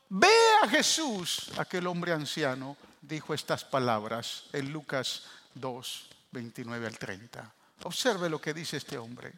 ve 0.09 0.33
a 0.63 0.67
Jesús, 0.67 1.51
aquel 1.57 1.85
hombre 1.85 2.13
anciano, 2.13 2.77
dijo 2.99 3.35
estas 3.35 3.63
palabras 3.63 4.45
en 4.53 4.73
Lucas 4.73 5.23
2, 5.53 6.09
29 6.31 6.87
al 6.87 6.97
30. 6.97 7.53
Observe 7.83 8.27
lo 8.27 8.41
que 8.41 8.55
dice 8.55 8.77
este 8.77 8.97
hombre. 8.97 9.31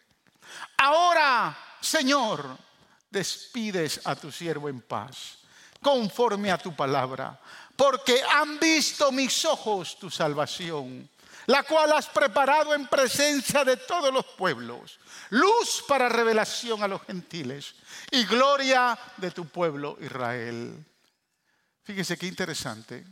Ahora, 0.78 1.58
Señor, 1.82 2.58
despides 3.10 4.00
a 4.06 4.16
tu 4.16 4.32
siervo 4.32 4.70
en 4.70 4.80
paz, 4.80 5.40
conforme 5.82 6.52
a 6.52 6.58
tu 6.58 6.74
palabra, 6.74 7.38
porque 7.76 8.24
han 8.24 8.58
visto 8.58 9.12
mis 9.12 9.44
ojos 9.44 10.00
tu 10.00 10.10
salvación 10.10 11.10
la 11.48 11.64
cual 11.64 11.94
has 11.94 12.08
preparado 12.08 12.74
en 12.74 12.88
presencia 12.88 13.64
de 13.64 13.78
todos 13.78 14.14
los 14.14 14.26
pueblos, 14.26 15.00
luz 15.30 15.84
para 15.88 16.10
revelación 16.10 16.84
a 16.84 16.88
los 16.88 17.02
gentiles 17.04 17.74
y 18.12 18.26
gloria 18.26 18.98
de 19.18 19.32
tu 19.32 19.48
pueblo 19.48 19.98
Israel. 20.02 20.86
Fíjese 21.84 22.18
qué 22.18 22.28
interesante. 22.28 23.06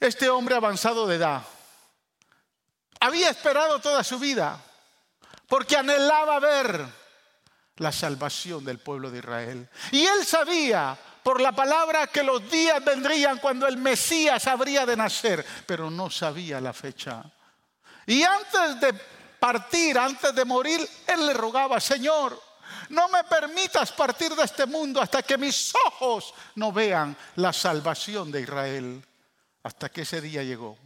Este 0.00 0.28
hombre 0.28 0.56
avanzado 0.56 1.06
de 1.06 1.16
edad 1.16 1.42
había 3.00 3.30
esperado 3.30 3.78
toda 3.78 4.02
su 4.02 4.18
vida 4.18 4.60
porque 5.46 5.76
anhelaba 5.76 6.40
ver 6.40 6.84
la 7.76 7.92
salvación 7.92 8.64
del 8.64 8.80
pueblo 8.80 9.10
de 9.12 9.18
Israel. 9.18 9.68
Y 9.92 10.04
él 10.04 10.26
sabía 10.26 10.98
por 11.28 11.42
la 11.42 11.52
palabra 11.52 12.06
que 12.06 12.22
los 12.22 12.50
días 12.50 12.82
vendrían 12.82 13.36
cuando 13.36 13.66
el 13.66 13.76
Mesías 13.76 14.46
habría 14.46 14.86
de 14.86 14.96
nacer, 14.96 15.44
pero 15.66 15.90
no 15.90 16.08
sabía 16.08 16.58
la 16.58 16.72
fecha. 16.72 17.22
Y 18.06 18.22
antes 18.22 18.80
de 18.80 18.94
partir, 19.38 19.98
antes 19.98 20.34
de 20.34 20.46
morir, 20.46 20.80
él 21.06 21.26
le 21.26 21.34
rogaba, 21.34 21.80
Señor, 21.80 22.42
no 22.88 23.10
me 23.10 23.24
permitas 23.24 23.92
partir 23.92 24.34
de 24.34 24.42
este 24.42 24.64
mundo 24.64 25.02
hasta 25.02 25.22
que 25.22 25.36
mis 25.36 25.74
ojos 25.88 26.32
no 26.54 26.72
vean 26.72 27.14
la 27.36 27.52
salvación 27.52 28.32
de 28.32 28.40
Israel. 28.40 29.06
Hasta 29.64 29.90
que 29.90 30.00
ese 30.00 30.22
día 30.22 30.42
llegó. 30.42 30.78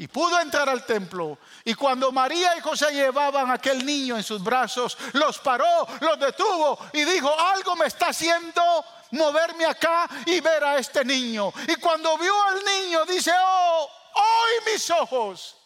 Y 0.00 0.08
pudo 0.08 0.40
entrar 0.40 0.66
al 0.66 0.86
templo. 0.86 1.36
Y 1.62 1.74
cuando 1.74 2.10
María 2.10 2.56
y 2.56 2.60
José 2.62 2.90
llevaban 2.90 3.50
a 3.50 3.54
aquel 3.54 3.84
niño 3.84 4.16
en 4.16 4.22
sus 4.22 4.42
brazos, 4.42 4.96
los 5.12 5.38
paró, 5.40 5.86
los 6.00 6.18
detuvo 6.18 6.78
y 6.94 7.04
dijo, 7.04 7.30
algo 7.38 7.76
me 7.76 7.84
está 7.84 8.06
haciendo 8.06 8.62
moverme 9.10 9.66
acá 9.66 10.08
y 10.24 10.40
ver 10.40 10.64
a 10.64 10.78
este 10.78 11.04
niño. 11.04 11.52
Y 11.68 11.76
cuando 11.76 12.16
vio 12.16 12.32
al 12.44 12.64
niño, 12.64 13.04
dice, 13.04 13.30
oh, 13.38 13.90
hoy 14.14 14.72
mis 14.72 14.90
ojos 14.90 15.58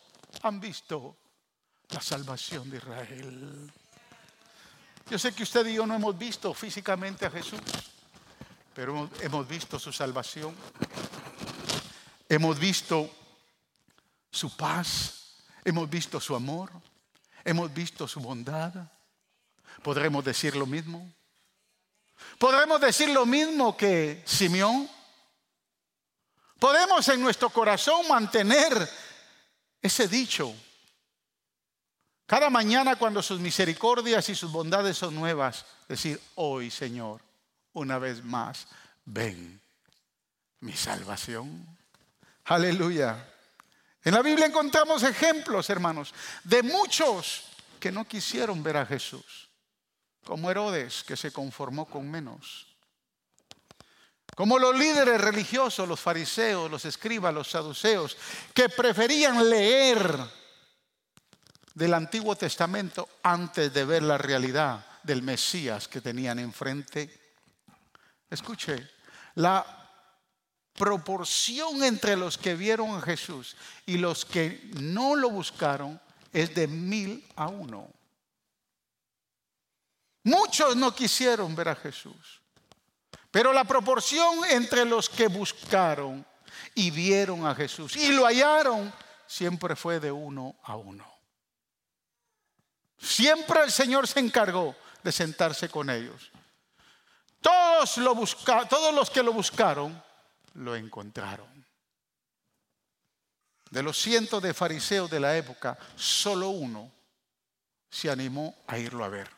han 0.42 0.58
visto 0.58 1.16
la 1.90 2.00
salvación 2.00 2.68
de 2.70 2.78
Israel. 2.78 3.72
Yo 5.08 5.16
sé 5.16 5.32
que 5.32 5.44
usted 5.44 5.64
y 5.66 5.74
yo 5.74 5.86
no 5.86 5.94
hemos 5.94 6.18
visto 6.18 6.52
físicamente 6.52 7.24
a 7.24 7.30
Jesús, 7.30 7.60
pero 8.74 9.08
hemos 9.20 9.46
visto 9.46 9.78
su 9.78 9.92
salvación. 9.92 10.56
Hemos 12.28 12.58
visto 12.58 13.08
su 14.34 14.56
paz, 14.56 15.36
hemos 15.64 15.88
visto 15.88 16.20
su 16.20 16.34
amor, 16.34 16.70
hemos 17.44 17.72
visto 17.72 18.08
su 18.08 18.20
bondad. 18.20 18.72
¿Podremos 19.82 20.24
decir 20.24 20.56
lo 20.56 20.66
mismo? 20.66 21.12
¿Podremos 22.38 22.80
decir 22.80 23.08
lo 23.10 23.26
mismo 23.26 23.76
que 23.76 24.22
Simeón? 24.24 24.88
¿Podemos 26.58 27.08
en 27.08 27.20
nuestro 27.20 27.50
corazón 27.50 28.08
mantener 28.08 28.88
ese 29.80 30.08
dicho? 30.08 30.54
Cada 32.26 32.50
mañana 32.50 32.96
cuando 32.96 33.22
sus 33.22 33.38
misericordias 33.38 34.28
y 34.30 34.34
sus 34.34 34.50
bondades 34.50 34.96
son 34.96 35.14
nuevas, 35.14 35.64
decir, 35.88 36.20
hoy 36.36 36.70
Señor, 36.70 37.20
una 37.74 37.98
vez 37.98 38.24
más, 38.24 38.66
ven 39.04 39.60
mi 40.60 40.72
salvación. 40.72 41.66
Aleluya. 42.44 43.33
En 44.04 44.12
la 44.12 44.20
Biblia 44.20 44.46
encontramos 44.46 45.02
ejemplos, 45.02 45.70
hermanos, 45.70 46.12
de 46.44 46.62
muchos 46.62 47.44
que 47.80 47.90
no 47.90 48.06
quisieron 48.06 48.62
ver 48.62 48.76
a 48.76 48.86
Jesús, 48.86 49.48
como 50.24 50.50
Herodes, 50.50 51.02
que 51.04 51.16
se 51.16 51.32
conformó 51.32 51.86
con 51.86 52.10
menos, 52.10 52.66
como 54.36 54.58
los 54.58 54.76
líderes 54.76 55.20
religiosos, 55.20 55.88
los 55.88 56.00
fariseos, 56.00 56.70
los 56.70 56.84
escribas, 56.84 57.32
los 57.32 57.50
saduceos, 57.50 58.16
que 58.52 58.68
preferían 58.68 59.48
leer 59.48 60.18
del 61.72 61.94
Antiguo 61.94 62.36
Testamento 62.36 63.08
antes 63.22 63.72
de 63.72 63.84
ver 63.84 64.02
la 64.02 64.18
realidad 64.18 64.84
del 65.02 65.22
Mesías 65.22 65.88
que 65.88 66.00
tenían 66.00 66.38
enfrente. 66.38 67.36
Escuche, 68.28 68.90
la 69.36 69.83
proporción 70.74 71.82
entre 71.84 72.16
los 72.16 72.36
que 72.36 72.54
vieron 72.54 72.96
a 72.96 73.00
Jesús 73.00 73.56
y 73.86 73.96
los 73.96 74.24
que 74.24 74.60
no 74.74 75.14
lo 75.14 75.30
buscaron 75.30 76.00
es 76.32 76.54
de 76.54 76.66
mil 76.66 77.24
a 77.36 77.46
uno. 77.46 77.88
Muchos 80.24 80.74
no 80.76 80.94
quisieron 80.94 81.54
ver 81.54 81.68
a 81.68 81.76
Jesús, 81.76 82.40
pero 83.30 83.52
la 83.52 83.64
proporción 83.64 84.44
entre 84.50 84.84
los 84.84 85.08
que 85.08 85.28
buscaron 85.28 86.26
y 86.74 86.90
vieron 86.90 87.46
a 87.46 87.54
Jesús 87.54 87.96
y 87.96 88.08
lo 88.08 88.24
hallaron 88.24 88.92
siempre 89.26 89.76
fue 89.76 90.00
de 90.00 90.10
uno 90.10 90.56
a 90.64 90.76
uno. 90.76 91.06
Siempre 92.98 93.62
el 93.62 93.70
Señor 93.70 94.08
se 94.08 94.20
encargó 94.20 94.74
de 95.02 95.12
sentarse 95.12 95.68
con 95.68 95.90
ellos. 95.90 96.30
Todos, 97.40 97.98
lo 97.98 98.14
todos 98.66 98.94
los 98.94 99.10
que 99.10 99.22
lo 99.22 99.32
buscaron 99.32 100.02
lo 100.54 100.76
encontraron. 100.76 101.64
De 103.70 103.82
los 103.82 103.98
cientos 103.98 104.42
de 104.42 104.54
fariseos 104.54 105.10
de 105.10 105.20
la 105.20 105.36
época, 105.36 105.76
solo 105.96 106.50
uno 106.50 106.92
se 107.90 108.10
animó 108.10 108.56
a 108.66 108.78
irlo 108.78 109.04
a 109.04 109.08
ver. 109.08 109.28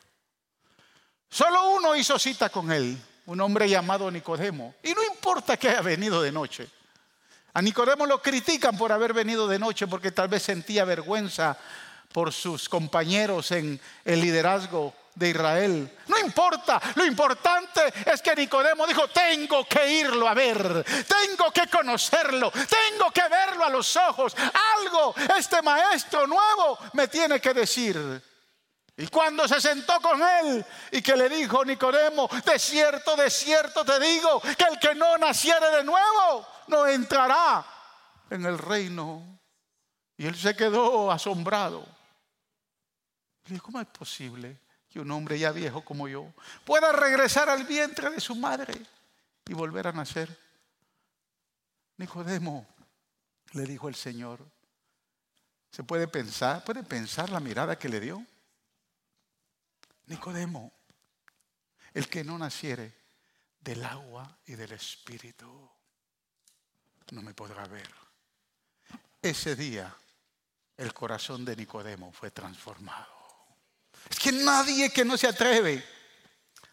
Solo 1.29 1.71
uno 1.71 1.95
hizo 1.95 2.17
cita 2.17 2.49
con 2.49 2.71
él, 2.71 2.97
un 3.25 3.41
hombre 3.41 3.69
llamado 3.69 4.09
Nicodemo. 4.09 4.75
Y 4.83 4.93
no 4.93 5.03
importa 5.03 5.57
que 5.57 5.69
haya 5.69 5.81
venido 5.81 6.21
de 6.21 6.31
noche. 6.31 6.69
A 7.53 7.61
Nicodemo 7.61 8.05
lo 8.05 8.21
critican 8.21 8.77
por 8.77 8.91
haber 8.91 9.13
venido 9.13 9.47
de 9.47 9.59
noche 9.59 9.87
porque 9.87 10.11
tal 10.11 10.27
vez 10.27 10.43
sentía 10.43 10.85
vergüenza 10.85 11.57
por 12.11 12.31
sus 12.31 12.69
compañeros 12.69 13.51
en 13.51 13.79
el 14.05 14.21
liderazgo 14.21 14.93
de 15.17 15.29
Israel. 15.29 15.97
No 16.07 16.19
importa, 16.19 16.79
lo 16.95 17.05
importante 17.05 17.81
es 18.05 18.21
que 18.21 18.35
Nicodemo 18.35 18.85
dijo, 18.85 19.07
tengo 19.07 19.65
que 19.67 19.91
irlo 19.91 20.27
a 20.27 20.33
ver, 20.33 20.85
tengo 21.07 21.51
que 21.51 21.67
conocerlo, 21.67 22.51
tengo 22.51 23.11
que 23.11 23.27
verlo 23.27 23.65
a 23.65 23.69
los 23.69 23.95
ojos. 23.97 24.35
Algo 24.77 25.15
este 25.35 25.61
maestro 25.61 26.27
nuevo 26.27 26.77
me 26.93 27.07
tiene 27.07 27.41
que 27.41 27.53
decir. 27.53 28.21
Y 28.95 29.07
cuando 29.07 29.47
se 29.47 29.59
sentó 29.61 29.99
con 30.01 30.21
él 30.21 30.65
y 30.91 31.01
que 31.01 31.15
le 31.15 31.29
dijo 31.29 31.63
Nicodemo, 31.65 32.29
de 32.45 32.59
cierto, 32.59 33.15
de 33.15 33.29
cierto 33.29 33.83
te 33.85 33.99
digo, 33.99 34.39
que 34.41 34.65
el 34.71 34.79
que 34.79 34.95
no 34.95 35.17
naciere 35.17 35.69
de 35.77 35.83
nuevo 35.83 36.47
no 36.67 36.85
entrará 36.87 37.65
en 38.29 38.45
el 38.45 38.57
reino. 38.57 39.39
Y 40.15 40.25
él 40.25 40.35
se 40.35 40.55
quedó 40.55 41.11
asombrado. 41.11 41.85
¿cómo 43.61 43.79
es 43.79 43.87
posible? 43.87 44.66
Que 44.89 44.99
un 44.99 45.11
hombre 45.11 45.37
ya 45.37 45.51
viejo 45.51 45.83
como 45.83 46.07
yo 46.07 46.33
pueda 46.65 46.91
regresar 46.91 47.49
al 47.49 47.65
vientre 47.65 48.09
de 48.09 48.19
su 48.19 48.35
madre 48.35 48.73
y 49.45 49.53
volver 49.53 49.87
a 49.87 49.91
nacer. 49.91 50.37
Nicodemo, 51.97 52.65
le 53.53 53.63
dijo 53.63 53.89
el 53.89 53.95
Señor, 53.95 54.39
¿se 55.71 55.83
puede 55.83 56.07
pensar? 56.07 56.63
¿Puede 56.63 56.83
pensar 56.83 57.29
la 57.29 57.39
mirada 57.39 57.77
que 57.77 57.89
le 57.89 57.99
dio? 57.99 58.23
Nicodemo, 60.05 60.71
el 61.93 62.07
que 62.07 62.23
no 62.23 62.37
naciere 62.37 62.93
del 63.59 63.83
agua 63.83 64.37
y 64.45 64.53
del 64.53 64.71
espíritu, 64.71 65.69
no 67.11 67.21
me 67.21 67.33
podrá 67.33 67.65
ver. 67.67 67.89
Ese 69.21 69.55
día 69.55 69.93
el 70.77 70.93
corazón 70.93 71.43
de 71.43 71.55
Nicodemo 71.55 72.11
fue 72.11 72.31
transformado. 72.31 73.16
Es 74.09 74.19
que 74.19 74.31
nadie 74.31 74.91
que 74.91 75.05
no 75.05 75.17
se 75.17 75.27
atreve 75.27 75.83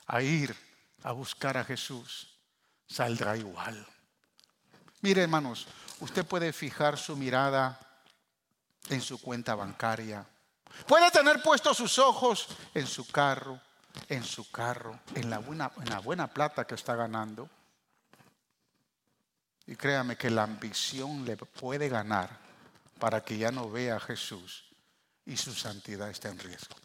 a 0.07 0.23
ir 0.23 0.55
a 1.03 1.12
buscar 1.12 1.57
a 1.57 1.64
Jesús 1.64 2.38
saldrá 2.87 3.37
igual. 3.37 3.87
Mire, 5.01 5.23
hermanos, 5.23 5.66
usted 6.01 6.25
puede 6.25 6.53
fijar 6.53 6.97
su 6.97 7.16
mirada 7.16 7.79
en 8.88 9.01
su 9.01 9.20
cuenta 9.20 9.55
bancaria. 9.55 10.27
Puede 10.87 11.11
tener 11.11 11.42
puestos 11.42 11.77
sus 11.77 11.99
ojos 11.99 12.49
en 12.75 12.87
su 12.87 13.07
carro, 13.09 13.61
en 14.09 14.25
su 14.25 14.51
carro, 14.51 15.01
en 15.14 15.31
la 15.31 15.38
buena, 15.38 15.70
en 15.81 15.90
la 15.90 16.01
buena 16.01 16.27
plata 16.27 16.66
que 16.66 16.75
está 16.75 16.94
ganando. 16.94 17.49
Y 19.66 19.77
créame 19.77 20.16
que 20.16 20.31
la 20.31 20.42
ambición 20.42 21.25
le 21.25 21.37
puede 21.37 21.88
ganar 21.88 22.38
para 22.99 23.23
que 23.23 23.38
ya 23.38 23.51
no 23.51 23.70
vea 23.70 23.97
a 23.97 24.01
Jesús 24.01 24.64
y 25.27 25.37
su 25.37 25.55
santidad 25.55 26.11
está 26.11 26.29
en 26.29 26.38
riesgo. 26.38 26.77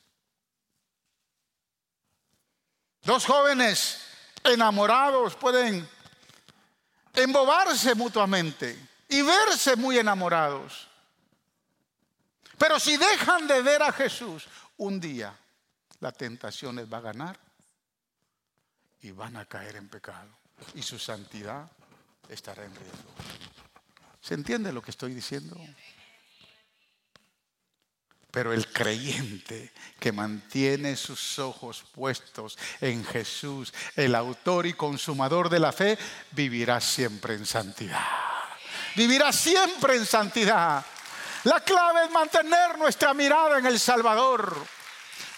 Dos 3.03 3.25
jóvenes 3.25 4.01
enamorados 4.43 5.35
pueden 5.35 5.87
embobarse 7.13 7.95
mutuamente 7.95 8.77
y 9.07 9.21
verse 9.21 9.75
muy 9.75 9.97
enamorados. 9.97 10.87
Pero 12.57 12.79
si 12.79 12.97
dejan 12.97 13.47
de 13.47 13.61
ver 13.61 13.81
a 13.81 13.91
Jesús, 13.91 14.47
un 14.77 14.99
día 14.99 15.33
la 15.99 16.11
tentación 16.11 16.75
les 16.75 16.91
va 16.91 16.97
a 16.97 17.01
ganar 17.01 17.39
y 19.01 19.11
van 19.11 19.37
a 19.37 19.45
caer 19.45 19.77
en 19.77 19.87
pecado. 19.87 20.29
Y 20.75 20.81
su 20.81 20.99
santidad 20.99 21.69
estará 22.27 22.65
en 22.65 22.75
riesgo. 22.75 23.13
¿Se 24.21 24.33
entiende 24.33 24.73
lo 24.73 24.81
que 24.81 24.91
estoy 24.91 25.13
diciendo? 25.13 25.55
Pero 28.31 28.53
el 28.53 28.67
creyente 28.67 29.73
que 29.99 30.11
mantiene 30.11 30.95
sus 30.95 31.39
ojos 31.39 31.83
puestos 31.91 32.57
en 32.79 33.03
Jesús, 33.03 33.73
el 33.95 34.13
autor 34.13 34.67
y 34.67 34.73
consumador 34.73 35.49
de 35.49 35.59
la 35.59 35.71
fe, 35.71 35.97
vivirá 36.31 36.79
siempre 36.79 37.33
en 37.33 37.45
santidad. 37.45 38.05
Vivirá 38.95 39.31
siempre 39.31 39.95
en 39.95 40.05
santidad. 40.05 40.85
La 41.45 41.61
clave 41.61 42.05
es 42.05 42.11
mantener 42.11 42.77
nuestra 42.77 43.13
mirada 43.13 43.57
en 43.57 43.65
el 43.65 43.79
Salvador. 43.79 44.55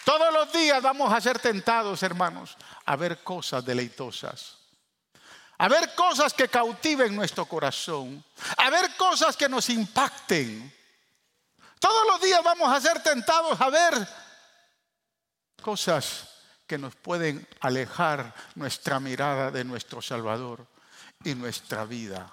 Todos 0.04 0.32
los 0.32 0.52
días 0.52 0.82
vamos 0.82 1.12
a 1.12 1.20
ser 1.20 1.38
tentados, 1.38 2.02
hermanos, 2.02 2.56
a 2.84 2.96
ver 2.96 3.22
cosas 3.22 3.64
deleitosas. 3.64 4.58
a 5.58 5.68
ver 5.68 5.94
cosas 5.94 6.34
que 6.34 6.48
cautiven 6.48 7.14
nuestro 7.14 7.46
corazón, 7.46 8.24
a 8.56 8.68
ver 8.68 8.96
cosas 8.96 9.36
que 9.36 9.48
nos 9.48 9.70
impacten. 9.70 10.81
Todos 11.82 12.06
los 12.06 12.20
días 12.20 12.40
vamos 12.44 12.72
a 12.72 12.80
ser 12.80 13.02
tentados 13.02 13.60
a 13.60 13.68
ver 13.68 14.08
cosas 15.60 16.28
que 16.64 16.78
nos 16.78 16.94
pueden 16.94 17.44
alejar 17.58 18.32
nuestra 18.54 19.00
mirada 19.00 19.50
de 19.50 19.64
nuestro 19.64 20.00
Salvador 20.00 20.64
y 21.24 21.34
nuestra 21.34 21.84
vida 21.84 22.32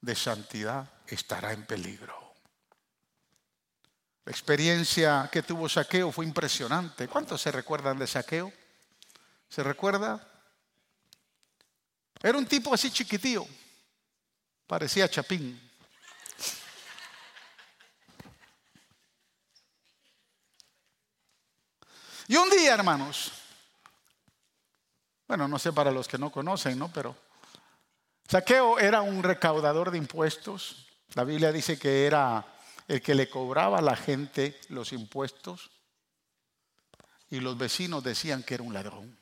de 0.00 0.14
santidad 0.14 0.88
estará 1.06 1.52
en 1.52 1.66
peligro. 1.66 2.32
La 4.24 4.32
experiencia 4.32 5.28
que 5.30 5.42
tuvo 5.42 5.68
Saqueo 5.68 6.10
fue 6.10 6.24
impresionante. 6.24 7.08
¿Cuántos 7.08 7.42
se 7.42 7.52
recuerdan 7.52 7.98
de 7.98 8.06
Saqueo? 8.06 8.50
¿Se 9.50 9.62
recuerda? 9.62 10.26
Era 12.22 12.38
un 12.38 12.46
tipo 12.46 12.72
así 12.72 12.90
chiquitío, 12.90 13.46
parecía 14.66 15.10
Chapín. 15.10 15.67
Y 22.28 22.36
un 22.36 22.50
día, 22.50 22.74
hermanos, 22.74 23.32
bueno, 25.26 25.48
no 25.48 25.58
sé 25.58 25.72
para 25.72 25.90
los 25.90 26.06
que 26.06 26.18
no 26.18 26.30
conocen, 26.30 26.78
¿no? 26.78 26.92
Pero 26.92 27.16
Saqueo 28.28 28.78
era 28.78 29.00
un 29.00 29.22
recaudador 29.22 29.90
de 29.90 29.96
impuestos. 29.96 30.86
La 31.14 31.24
Biblia 31.24 31.52
dice 31.52 31.78
que 31.78 32.04
era 32.04 32.46
el 32.86 33.00
que 33.00 33.14
le 33.14 33.30
cobraba 33.30 33.78
a 33.78 33.82
la 33.82 33.96
gente 33.96 34.60
los 34.68 34.92
impuestos 34.92 35.70
y 37.30 37.40
los 37.40 37.56
vecinos 37.56 38.04
decían 38.04 38.42
que 38.42 38.54
era 38.54 38.62
un 38.62 38.74
ladrón, 38.74 39.18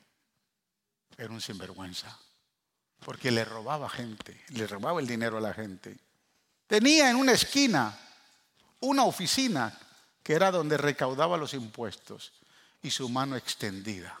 era 1.17 1.31
un 1.31 1.39
sinvergüenza, 1.39 2.19
porque 3.05 3.31
le 3.31 3.45
robaba 3.45 3.89
gente, 3.89 4.43
le 4.49 4.67
robaba 4.67 4.99
el 4.99 5.07
dinero 5.07 5.37
a 5.37 5.41
la 5.41 5.53
gente. 5.53 5.97
Tenía 6.67 7.09
en 7.09 7.15
una 7.15 7.31
esquina 7.31 7.97
una 8.81 9.05
oficina 9.05 9.79
que 10.21 10.33
era 10.33 10.51
donde 10.51 10.77
recaudaba 10.77 11.37
los 11.37 11.53
impuestos 11.53 12.33
y 12.87 12.91
su 12.91 13.09
mano 13.09 13.35
extendida 13.35 14.17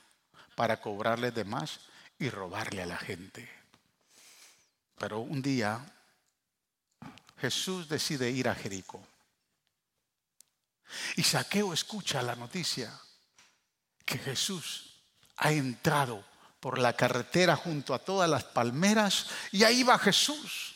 para 0.55 0.81
cobrarle 0.81 1.31
de 1.31 1.45
más 1.45 1.79
y 2.19 2.29
robarle 2.29 2.83
a 2.83 2.85
la 2.85 2.97
gente. 2.97 3.49
Pero 4.97 5.19
un 5.19 5.41
día 5.41 5.85
Jesús 7.39 7.87
decide 7.87 8.29
ir 8.29 8.49
a 8.49 8.55
Jericó. 8.55 9.05
Y 11.15 11.23
Saqueo 11.23 11.73
escucha 11.73 12.21
la 12.21 12.35
noticia 12.35 12.91
que 14.05 14.17
Jesús 14.17 15.01
ha 15.37 15.51
entrado 15.51 16.25
por 16.59 16.77
la 16.77 16.93
carretera 16.93 17.55
junto 17.55 17.93
a 17.93 17.99
todas 17.99 18.29
las 18.29 18.43
palmeras 18.43 19.27
y 19.51 19.63
ahí 19.63 19.83
va 19.83 19.97
Jesús. 19.97 20.75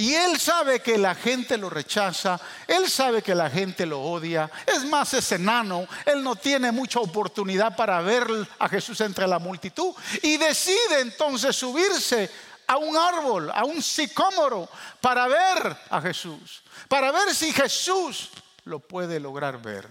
Y 0.00 0.14
él 0.14 0.40
sabe 0.40 0.80
que 0.80 0.96
la 0.96 1.14
gente 1.14 1.58
lo 1.58 1.68
rechaza, 1.68 2.40
él 2.66 2.88
sabe 2.88 3.20
que 3.20 3.34
la 3.34 3.50
gente 3.50 3.84
lo 3.84 4.00
odia. 4.00 4.50
Es 4.66 4.82
más, 4.86 5.12
es 5.12 5.30
enano, 5.32 5.86
él 6.06 6.22
no 6.22 6.36
tiene 6.36 6.72
mucha 6.72 7.00
oportunidad 7.00 7.76
para 7.76 8.00
ver 8.00 8.26
a 8.58 8.66
Jesús 8.70 8.98
entre 9.02 9.26
la 9.26 9.38
multitud. 9.38 9.92
Y 10.22 10.38
decide 10.38 11.00
entonces 11.00 11.54
subirse 11.54 12.30
a 12.66 12.78
un 12.78 12.96
árbol, 12.96 13.50
a 13.52 13.66
un 13.66 13.82
sicómoro, 13.82 14.70
para 15.02 15.28
ver 15.28 15.76
a 15.90 16.00
Jesús, 16.00 16.62
para 16.88 17.12
ver 17.12 17.34
si 17.34 17.52
Jesús 17.52 18.30
lo 18.64 18.78
puede 18.78 19.20
lograr 19.20 19.60
ver. 19.60 19.86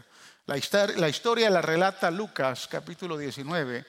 La 0.47 0.57
historia, 0.57 1.51
la 1.51 1.61
relata 1.61 2.09
Lucas 2.09 2.67
capítulo 2.67 3.15
19, 3.15 3.85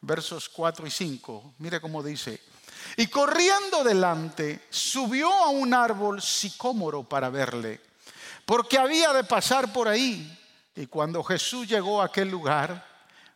versos 0.00 0.48
4 0.48 0.84
y 0.88 0.90
5. 0.90 1.54
Mire 1.58 1.80
cómo 1.80 2.02
dice. 2.02 2.49
Y 2.96 3.06
corriendo 3.08 3.84
delante, 3.84 4.66
subió 4.70 5.32
a 5.32 5.48
un 5.50 5.74
árbol 5.74 6.20
sicómoro 6.20 7.02
para 7.02 7.28
verle, 7.30 7.80
porque 8.44 8.78
había 8.78 9.12
de 9.12 9.24
pasar 9.24 9.72
por 9.72 9.88
ahí. 9.88 10.38
Y 10.74 10.86
cuando 10.86 11.22
Jesús 11.22 11.68
llegó 11.68 12.00
a 12.00 12.06
aquel 12.06 12.28
lugar, 12.28 12.86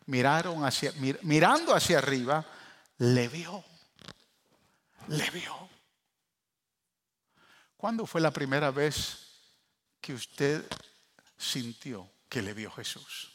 miraron 0.06 0.64
hacia, 0.64 0.92
mirando 1.22 1.74
hacia 1.74 1.98
arriba, 1.98 2.44
le 2.98 3.28
vio 3.28 3.64
le 5.08 5.30
vio. 5.30 5.68
¿Cuándo 7.76 8.06
fue 8.06 8.20
la 8.20 8.30
primera 8.30 8.70
vez 8.70 9.18
que 10.00 10.14
usted 10.14 10.64
sintió 11.36 12.10
que 12.28 12.42
le 12.42 12.54
vio 12.54 12.70
Jesús? 12.70 13.30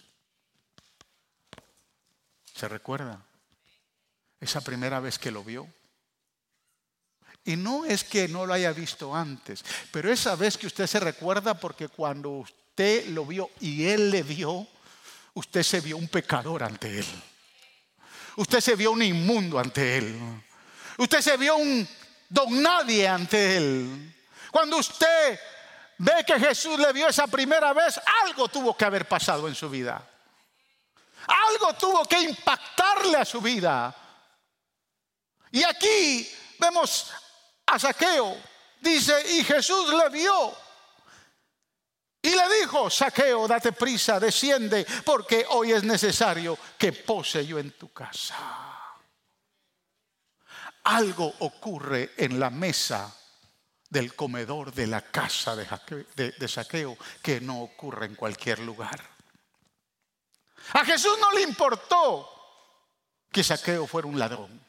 ¿Se 2.53 2.67
recuerda? 2.67 3.23
Esa 4.39 4.61
primera 4.61 4.99
vez 4.99 5.19
que 5.19 5.31
lo 5.31 5.43
vio. 5.43 5.67
Y 7.45 7.55
no 7.55 7.85
es 7.85 8.03
que 8.03 8.27
no 8.27 8.45
lo 8.45 8.53
haya 8.53 8.71
visto 8.71 9.15
antes, 9.15 9.63
pero 9.91 10.11
esa 10.11 10.35
vez 10.35 10.57
que 10.57 10.67
usted 10.67 10.87
se 10.87 10.99
recuerda 10.99 11.53
porque 11.53 11.87
cuando 11.87 12.29
usted 12.31 13.07
lo 13.07 13.25
vio 13.25 13.49
y 13.59 13.85
él 13.85 14.11
le 14.11 14.23
vio, 14.23 14.67
usted 15.33 15.63
se 15.63 15.79
vio 15.79 15.97
un 15.97 16.07
pecador 16.07 16.63
ante 16.63 16.99
él. 16.99 17.05
Usted 18.35 18.59
se 18.59 18.75
vio 18.75 18.91
un 18.91 19.01
inmundo 19.01 19.59
ante 19.59 19.97
él. 19.97 20.43
Usted 20.97 21.21
se 21.21 21.37
vio 21.37 21.57
un 21.57 21.87
don 22.29 22.61
nadie 22.61 23.07
ante 23.07 23.57
él. 23.57 24.15
Cuando 24.51 24.77
usted 24.77 25.39
ve 25.97 26.23
que 26.25 26.39
Jesús 26.39 26.79
le 26.79 26.93
vio 26.93 27.07
esa 27.07 27.27
primera 27.27 27.73
vez, 27.73 27.99
algo 28.23 28.47
tuvo 28.47 28.75
que 28.77 28.85
haber 28.85 29.07
pasado 29.07 29.47
en 29.47 29.55
su 29.55 29.69
vida. 29.69 30.07
Algo 31.27 31.73
tuvo 31.73 32.05
que 32.05 32.21
impactarle 32.21 33.17
a 33.17 33.25
su 33.25 33.41
vida. 33.41 33.95
Y 35.51 35.63
aquí 35.63 36.29
vemos 36.59 37.11
a 37.71 37.79
Saqueo. 37.79 38.37
Dice, 38.81 39.13
y 39.33 39.43
Jesús 39.43 39.93
le 39.93 40.09
vio. 40.09 40.53
Y 42.21 42.29
le 42.29 42.59
dijo, 42.59 42.89
Saqueo, 42.89 43.47
date 43.47 43.71
prisa, 43.71 44.19
desciende, 44.19 44.85
porque 45.05 45.45
hoy 45.49 45.71
es 45.71 45.83
necesario 45.83 46.57
que 46.77 46.93
pose 46.93 47.45
yo 47.45 47.59
en 47.59 47.71
tu 47.71 47.91
casa 47.91 48.69
algo 50.89 51.31
ocurre 51.39 52.13
en 52.17 52.39
la 52.39 52.49
mesa 52.49 53.15
del 53.89 54.15
comedor 54.15 54.73
de 54.73 54.87
la 54.87 55.01
casa 55.01 55.55
de, 55.55 56.47
saqueo 56.47 56.97
que 57.21 57.41
no 57.41 57.61
ocurre 57.61 58.05
en 58.05 58.15
cualquier 58.15 58.59
lugar. 58.59 58.99
A 60.73 60.85
Jesús 60.85 61.17
no 61.19 61.31
le 61.31 61.41
importó 61.41 62.29
que 63.31 63.43
saqueo 63.43 63.87
fuera 63.87 64.07
un 64.07 64.19
ladrón. 64.19 64.67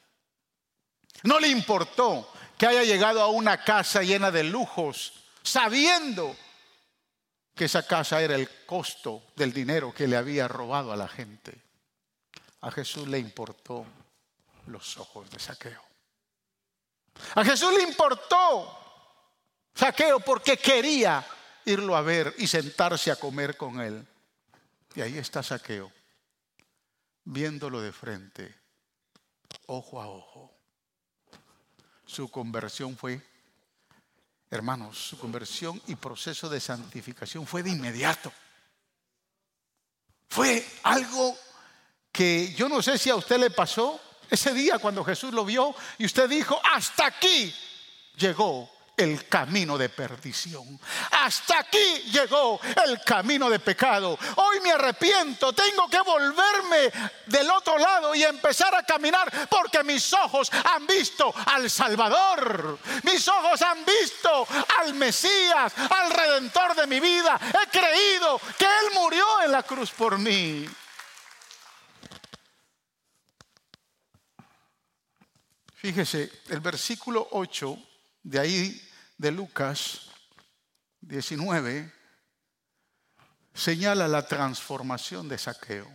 No 1.23 1.39
le 1.39 1.47
importó 1.47 2.31
que 2.61 2.67
haya 2.67 2.83
llegado 2.83 3.23
a 3.23 3.27
una 3.27 3.63
casa 3.63 4.03
llena 4.03 4.29
de 4.29 4.43
lujos, 4.43 5.13
sabiendo 5.41 6.37
que 7.55 7.65
esa 7.65 7.87
casa 7.87 8.21
era 8.21 8.35
el 8.35 8.47
costo 8.67 9.23
del 9.35 9.51
dinero 9.51 9.91
que 9.91 10.07
le 10.07 10.15
había 10.15 10.47
robado 10.47 10.91
a 10.91 10.95
la 10.95 11.07
gente. 11.07 11.59
A 12.59 12.69
Jesús 12.69 13.07
le 13.07 13.17
importó 13.17 13.83
los 14.67 14.95
ojos 14.97 15.27
de 15.31 15.39
saqueo. 15.39 15.81
A 17.33 17.43
Jesús 17.43 17.73
le 17.73 17.81
importó 17.81 18.77
saqueo 19.73 20.19
porque 20.19 20.57
quería 20.57 21.25
irlo 21.65 21.95
a 21.95 22.03
ver 22.03 22.35
y 22.37 22.45
sentarse 22.45 23.09
a 23.09 23.15
comer 23.15 23.57
con 23.57 23.81
él. 23.81 24.07
Y 24.93 25.01
ahí 25.01 25.17
está 25.17 25.41
saqueo, 25.41 25.91
viéndolo 27.23 27.81
de 27.81 27.91
frente, 27.91 28.55
ojo 29.65 29.99
a 29.99 30.07
ojo. 30.07 30.60
Su 32.11 32.29
conversión 32.29 32.97
fue, 32.97 33.21
hermanos, 34.49 34.97
su 34.97 35.17
conversión 35.17 35.81
y 35.87 35.95
proceso 35.95 36.49
de 36.49 36.59
santificación 36.59 37.47
fue 37.47 37.63
de 37.63 37.69
inmediato. 37.69 38.33
Fue 40.27 40.67
algo 40.83 41.37
que 42.11 42.53
yo 42.53 42.67
no 42.67 42.81
sé 42.81 42.97
si 42.97 43.09
a 43.09 43.15
usted 43.15 43.39
le 43.39 43.49
pasó, 43.49 43.97
ese 44.29 44.53
día 44.53 44.77
cuando 44.77 45.05
Jesús 45.05 45.33
lo 45.33 45.45
vio 45.45 45.73
y 45.97 46.05
usted 46.05 46.27
dijo, 46.27 46.59
hasta 46.73 47.05
aquí 47.05 47.55
llegó 48.17 48.69
el 49.01 49.27
camino 49.27 49.77
de 49.77 49.89
perdición. 49.89 50.79
Hasta 51.11 51.59
aquí 51.59 52.03
llegó 52.11 52.59
el 52.85 53.01
camino 53.01 53.49
de 53.49 53.59
pecado. 53.59 54.17
Hoy 54.35 54.59
me 54.61 54.71
arrepiento, 54.71 55.53
tengo 55.53 55.89
que 55.89 56.01
volverme 56.01 56.91
del 57.25 57.49
otro 57.49 57.77
lado 57.77 58.13
y 58.13 58.23
empezar 58.23 58.73
a 58.75 58.83
caminar 58.83 59.31
porque 59.49 59.83
mis 59.83 60.13
ojos 60.13 60.51
han 60.51 60.85
visto 60.85 61.33
al 61.47 61.69
Salvador. 61.69 62.79
Mis 63.03 63.27
ojos 63.27 63.61
han 63.61 63.83
visto 63.85 64.47
al 64.79 64.93
Mesías, 64.93 65.73
al 65.89 66.11
Redentor 66.11 66.75
de 66.75 66.87
mi 66.87 66.99
vida. 66.99 67.39
He 67.49 67.69
creído 67.69 68.39
que 68.57 68.65
Él 68.65 68.93
murió 68.93 69.25
en 69.43 69.51
la 69.51 69.63
cruz 69.63 69.91
por 69.91 70.17
mí. 70.17 70.67
Fíjese, 75.75 76.31
el 76.49 76.59
versículo 76.59 77.27
8 77.31 77.75
de 78.21 78.39
ahí 78.39 78.90
de 79.21 79.29
Lucas 79.29 80.09
19 81.01 81.93
señala 83.53 84.07
la 84.07 84.25
transformación 84.25 85.29
de 85.29 85.37
saqueo. 85.37 85.87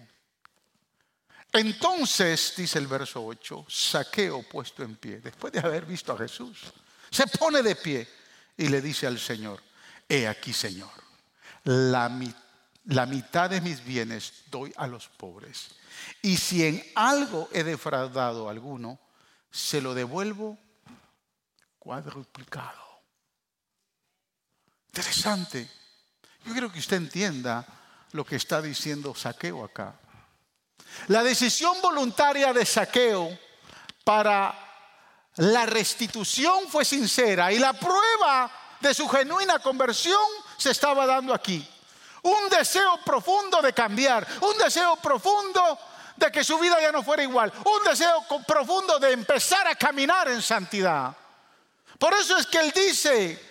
Entonces, 1.53 2.55
dice 2.57 2.79
el 2.79 2.87
verso 2.87 3.27
8, 3.27 3.67
saqueo 3.69 4.45
puesto 4.45 4.85
en 4.85 4.95
pie, 4.95 5.19
después 5.19 5.53
de 5.53 5.59
haber 5.59 5.87
visto 5.87 6.13
a 6.13 6.19
Jesús, 6.19 6.73
se 7.11 7.27
pone 7.27 7.63
de 7.63 7.75
pie 7.75 8.09
y 8.57 8.69
le 8.69 8.81
dice 8.81 9.09
al 9.09 9.19
Señor, 9.19 9.61
he 10.09 10.29
aquí 10.29 10.53
Señor, 10.53 10.93
la, 11.65 12.09
mitad 12.09 13.51
de 13.51 13.61
mis 13.61 13.85
bienes 13.85 14.45
doy 14.53 14.73
a 14.77 14.87
los 14.87 15.09
pobres. 15.09 15.71
Y 16.23 16.37
si 16.37 16.65
en 16.65 16.81
algo 16.95 17.49
he 17.53 17.65
defraudado 17.65 18.47
a 18.47 18.53
alguno, 18.53 19.01
se 19.51 19.81
lo 19.81 19.95
devuelvo 19.95 20.57
cuadruplicado. 21.81 22.86
Interesante. 24.97 25.71
Yo 26.47 26.53
quiero 26.53 26.73
que 26.73 26.79
usted 26.79 26.97
entienda 26.97 27.67
lo 28.13 28.25
que 28.25 28.37
está 28.37 28.63
diciendo 28.63 29.15
Saqueo 29.15 29.63
acá. 29.63 29.95
La 31.09 31.23
decisión 31.23 31.83
voluntaria 31.83 32.51
de 32.55 32.65
Saqueo 32.65 33.39
para 34.05 34.55
la 35.35 35.67
restitución 35.67 36.67
fue 36.71 36.87
sincera 36.87 37.53
y 37.53 37.59
la 37.59 37.75
prueba 37.75 38.51
de 38.81 38.95
su 38.95 39.07
genuina 39.07 39.59
conversión 39.59 40.23
se 40.57 40.71
estaba 40.71 41.05
dando 41.05 41.35
aquí. 41.35 41.69
Un 42.23 42.49
deseo 42.49 42.99
profundo 43.05 43.61
de 43.61 43.75
cambiar, 43.75 44.27
un 44.41 44.57
deseo 44.57 44.97
profundo 44.97 45.79
de 46.17 46.33
que 46.33 46.43
su 46.43 46.59
vida 46.59 46.81
ya 46.81 46.91
no 46.91 47.03
fuera 47.03 47.23
igual, 47.23 47.53
un 47.67 47.85
deseo 47.85 48.25
profundo 48.47 48.99
de 48.99 49.13
empezar 49.13 49.69
a 49.69 49.75
caminar 49.75 50.29
en 50.29 50.41
santidad. 50.41 51.15
Por 51.99 52.15
eso 52.15 52.39
es 52.39 52.47
que 52.47 52.61
él 52.61 52.73
dice, 52.75 53.46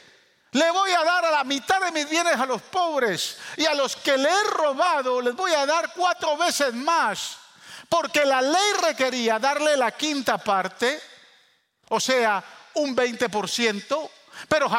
le 0.56 0.72
voy 0.72 0.90
a 0.92 1.04
dar 1.04 1.26
a 1.26 1.32
la 1.32 1.44
mitad 1.44 1.82
de 1.82 1.92
mis 1.92 2.10
bienes 2.10 2.36
a 2.36 2.46
los 2.46 2.62
pobres 2.62 3.38
y 3.58 3.66
a 3.66 3.74
los 3.74 3.98
que 3.98 4.18
le 4.18 4.30
he 4.30 4.44
robado 4.52 5.20
les 5.20 5.36
voy 5.36 5.52
a 5.52 5.66
dar 5.66 5.92
cuatro 5.94 6.38
veces 6.38 6.74
más. 6.74 7.38
Porque 7.90 8.24
la 8.24 8.42
ley 8.42 8.74
requería 8.82 9.38
darle 9.38 9.76
la 9.76 9.92
quinta 9.92 10.38
parte, 10.38 11.00
o 11.90 12.00
sea, 12.00 12.42
un 12.76 12.96
20%, 12.96 14.10
pero 14.48 14.70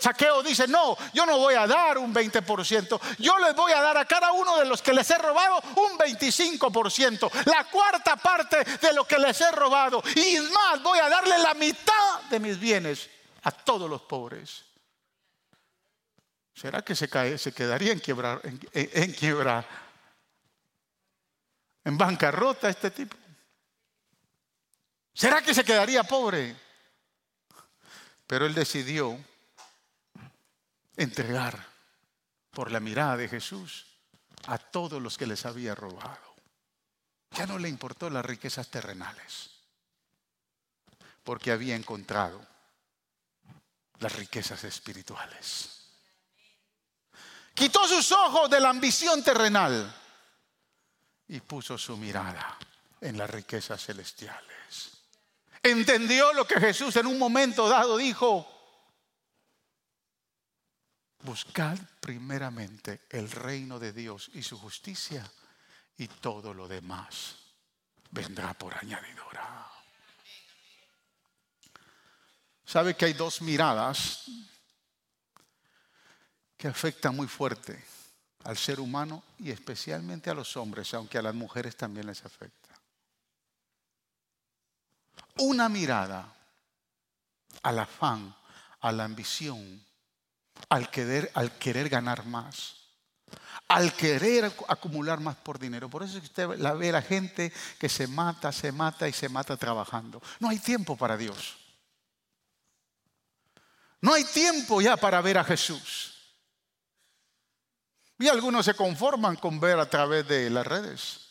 Saqueo 0.00 0.42
dice, 0.42 0.66
no, 0.66 0.96
yo 1.12 1.26
no 1.26 1.36
voy 1.36 1.54
a 1.54 1.66
dar 1.66 1.98
un 1.98 2.12
20%, 2.12 3.00
yo 3.18 3.38
les 3.38 3.54
voy 3.54 3.72
a 3.72 3.82
dar 3.82 3.98
a 3.98 4.06
cada 4.06 4.32
uno 4.32 4.56
de 4.56 4.64
los 4.64 4.80
que 4.80 4.94
les 4.94 5.08
he 5.10 5.18
robado 5.18 5.62
un 5.76 5.98
25%, 5.98 7.30
la 7.44 7.64
cuarta 7.64 8.16
parte 8.16 8.64
de 8.64 8.92
lo 8.94 9.04
que 9.06 9.18
les 9.18 9.38
he 9.42 9.50
robado. 9.52 10.02
Y 10.16 10.38
más, 10.40 10.82
voy 10.82 10.98
a 10.98 11.10
darle 11.10 11.36
la 11.38 11.52
mitad 11.52 12.22
de 12.30 12.40
mis 12.40 12.58
bienes 12.58 13.08
a 13.44 13.50
todos 13.50 13.88
los 13.88 14.00
pobres. 14.00 14.67
¿Será 16.58 16.82
que 16.82 16.96
se, 16.96 17.08
cae, 17.08 17.38
se 17.38 17.52
quedaría 17.52 17.92
en 17.92 18.00
quiebra, 18.00 18.40
en, 18.42 18.58
en 18.72 19.12
quiebra, 19.12 19.64
en 21.84 21.96
bancarrota 21.96 22.68
este 22.68 22.90
tipo? 22.90 23.16
¿Será 25.14 25.40
que 25.40 25.54
se 25.54 25.62
quedaría 25.62 26.02
pobre? 26.02 26.56
Pero 28.26 28.44
él 28.44 28.54
decidió 28.54 29.16
entregar 30.96 31.64
por 32.50 32.72
la 32.72 32.80
mirada 32.80 33.16
de 33.16 33.28
Jesús 33.28 33.86
a 34.48 34.58
todos 34.58 35.00
los 35.00 35.16
que 35.16 35.28
les 35.28 35.46
había 35.46 35.76
robado. 35.76 36.34
Ya 37.36 37.46
no 37.46 37.56
le 37.60 37.68
importó 37.68 38.10
las 38.10 38.26
riquezas 38.26 38.68
terrenales, 38.68 39.50
porque 41.22 41.52
había 41.52 41.76
encontrado 41.76 42.44
las 44.00 44.12
riquezas 44.16 44.64
espirituales. 44.64 45.77
Quitó 47.58 47.86
sus 47.88 48.12
ojos 48.12 48.48
de 48.48 48.60
la 48.60 48.70
ambición 48.70 49.22
terrenal 49.22 49.94
y 51.26 51.40
puso 51.40 51.76
su 51.76 51.96
mirada 51.96 52.56
en 53.00 53.18
las 53.18 53.28
riquezas 53.28 53.84
celestiales 53.84 54.48
entendió 55.62 56.32
lo 56.32 56.46
que 56.46 56.60
Jesús 56.60 56.96
en 56.96 57.06
un 57.06 57.18
momento 57.18 57.68
dado 57.68 57.96
dijo. 57.96 58.46
Buscad 61.22 61.78
primeramente 62.00 63.02
el 63.10 63.30
reino 63.30 63.78
de 63.78 63.92
Dios 63.92 64.30
y 64.34 64.42
su 64.42 64.58
justicia 64.58 65.28
y 65.96 66.06
todo 66.06 66.54
lo 66.54 66.68
demás 66.68 67.34
vendrá 68.10 68.54
por 68.54 68.74
añadidura. 68.74 69.66
¿Sabe 72.64 72.94
que 72.94 73.06
hay 73.06 73.14
dos 73.14 73.42
miradas 73.42 74.26
que 76.58 76.68
afectan 76.68 77.16
muy 77.16 77.28
fuerte 77.28 77.82
al 78.44 78.58
ser 78.58 78.80
humano 78.80 79.22
y 79.38 79.50
especialmente 79.50 80.28
a 80.28 80.34
los 80.34 80.56
hombres, 80.58 80.92
aunque 80.92 81.16
a 81.16 81.22
las 81.22 81.34
mujeres 81.34 81.76
también 81.76 82.06
les 82.06 82.22
afecta? 82.24 82.68
una 85.38 85.68
mirada 85.68 86.32
al 87.62 87.78
afán, 87.78 88.34
a 88.80 88.92
la 88.92 89.04
ambición, 89.04 89.82
al 90.68 90.90
querer, 90.90 91.88
ganar 91.88 92.26
más, 92.26 92.74
al 93.68 93.92
querer 93.94 94.52
acumular 94.68 95.20
más 95.20 95.36
por 95.36 95.58
dinero. 95.58 95.88
Por 95.88 96.02
eso 96.02 96.16
es 96.16 96.20
que 96.20 96.26
usted 96.26 96.58
la 96.58 96.74
ve 96.74 96.92
la 96.92 97.02
gente 97.02 97.52
que 97.78 97.88
se 97.88 98.06
mata, 98.06 98.52
se 98.52 98.72
mata 98.72 99.08
y 99.08 99.12
se 99.12 99.28
mata 99.28 99.56
trabajando. 99.56 100.22
No 100.40 100.48
hay 100.48 100.58
tiempo 100.58 100.96
para 100.96 101.16
Dios. 101.16 101.56
No 104.00 104.14
hay 104.14 104.24
tiempo 104.24 104.80
ya 104.80 104.96
para 104.96 105.20
ver 105.20 105.38
a 105.38 105.44
Jesús. 105.44 106.17
Y 108.18 108.28
algunos 108.28 108.64
se 108.64 108.74
conforman 108.74 109.36
con 109.36 109.60
ver 109.60 109.78
a 109.78 109.88
través 109.88 110.26
de 110.26 110.50
las 110.50 110.66
redes. 110.66 111.28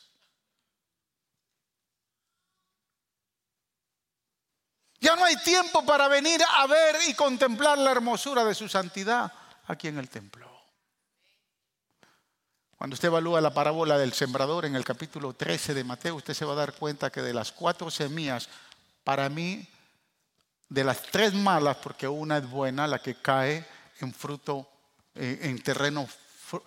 Ya 5.00 5.16
no 5.16 5.26
hay 5.26 5.36
tiempo 5.38 5.86
para 5.86 6.08
venir 6.08 6.42
a 6.56 6.66
ver 6.66 6.96
y 7.08 7.14
contemplar 7.14 7.78
la 7.78 7.92
hermosura 7.92 8.44
de 8.44 8.56
su 8.56 8.68
santidad 8.68 9.32
aquí 9.68 9.90
en 9.90 10.00
el 10.00 10.10
templo. 10.10 10.48
Cuando 12.78 12.94
usted 12.94 13.08
evalúa 13.08 13.42
la 13.42 13.54
parábola 13.54 13.98
del 13.98 14.14
sembrador 14.14 14.66
en 14.66 14.76
el 14.76 14.84
capítulo 14.84 15.34
13 15.34 15.74
de 15.74 15.84
Mateo, 15.84 16.16
usted 16.16 16.34
se 16.34 16.46
va 16.46 16.54
a 16.54 16.58
dar 16.58 16.74
cuenta 16.74 17.12
que 17.12 17.22
de 17.22 17.34
las 17.34 17.52
cuatro 17.52 17.90
semillas, 17.90 18.50
para 19.04 19.30
mí, 19.30 19.68
de 20.70 20.84
las 20.84 21.02
tres 21.04 21.34
malas, 21.34 21.78
porque 21.78 22.08
una 22.08 22.38
es 22.38 22.50
buena, 22.50 22.88
la 22.88 23.00
que 23.00 23.16
cae 23.16 23.66
en 24.00 24.14
fruto, 24.14 24.68
eh, 25.16 25.40
en 25.44 25.62
terreno 25.62 26.08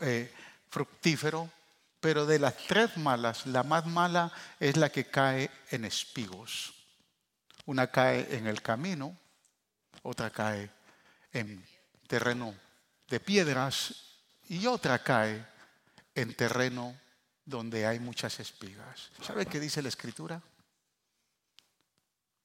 eh, 0.01 0.33
fructífero, 0.69 1.51
pero 2.01 2.27
de 2.27 2.39
las 2.39 2.57
tres 2.67 2.97
malas, 2.97 3.47
la 3.47 3.63
más 3.63 3.87
mala 3.87 4.33
es 4.59 4.77
la 4.77 4.91
que 4.91 5.07
cae 5.07 5.51
en 5.71 5.85
espigos. 5.85 6.75
Una 7.67 7.89
cae 7.89 8.37
en 8.37 8.47
el 8.47 8.63
camino, 8.63 9.17
otra 10.03 10.31
cae 10.31 10.71
en 11.33 11.65
terreno 12.07 12.55
de 13.09 13.21
piedras 13.21 13.95
y 14.49 14.67
otra 14.67 15.03
cae 15.03 15.47
en 16.15 16.35
terreno 16.35 16.99
donde 17.45 17.87
hay 17.87 17.99
muchas 17.99 18.41
espigas. 18.41 19.11
¿Sabe 19.23 19.47
qué 19.47 19.61
dice 19.61 19.83
la 19.83 19.89
escritura? 19.89 20.41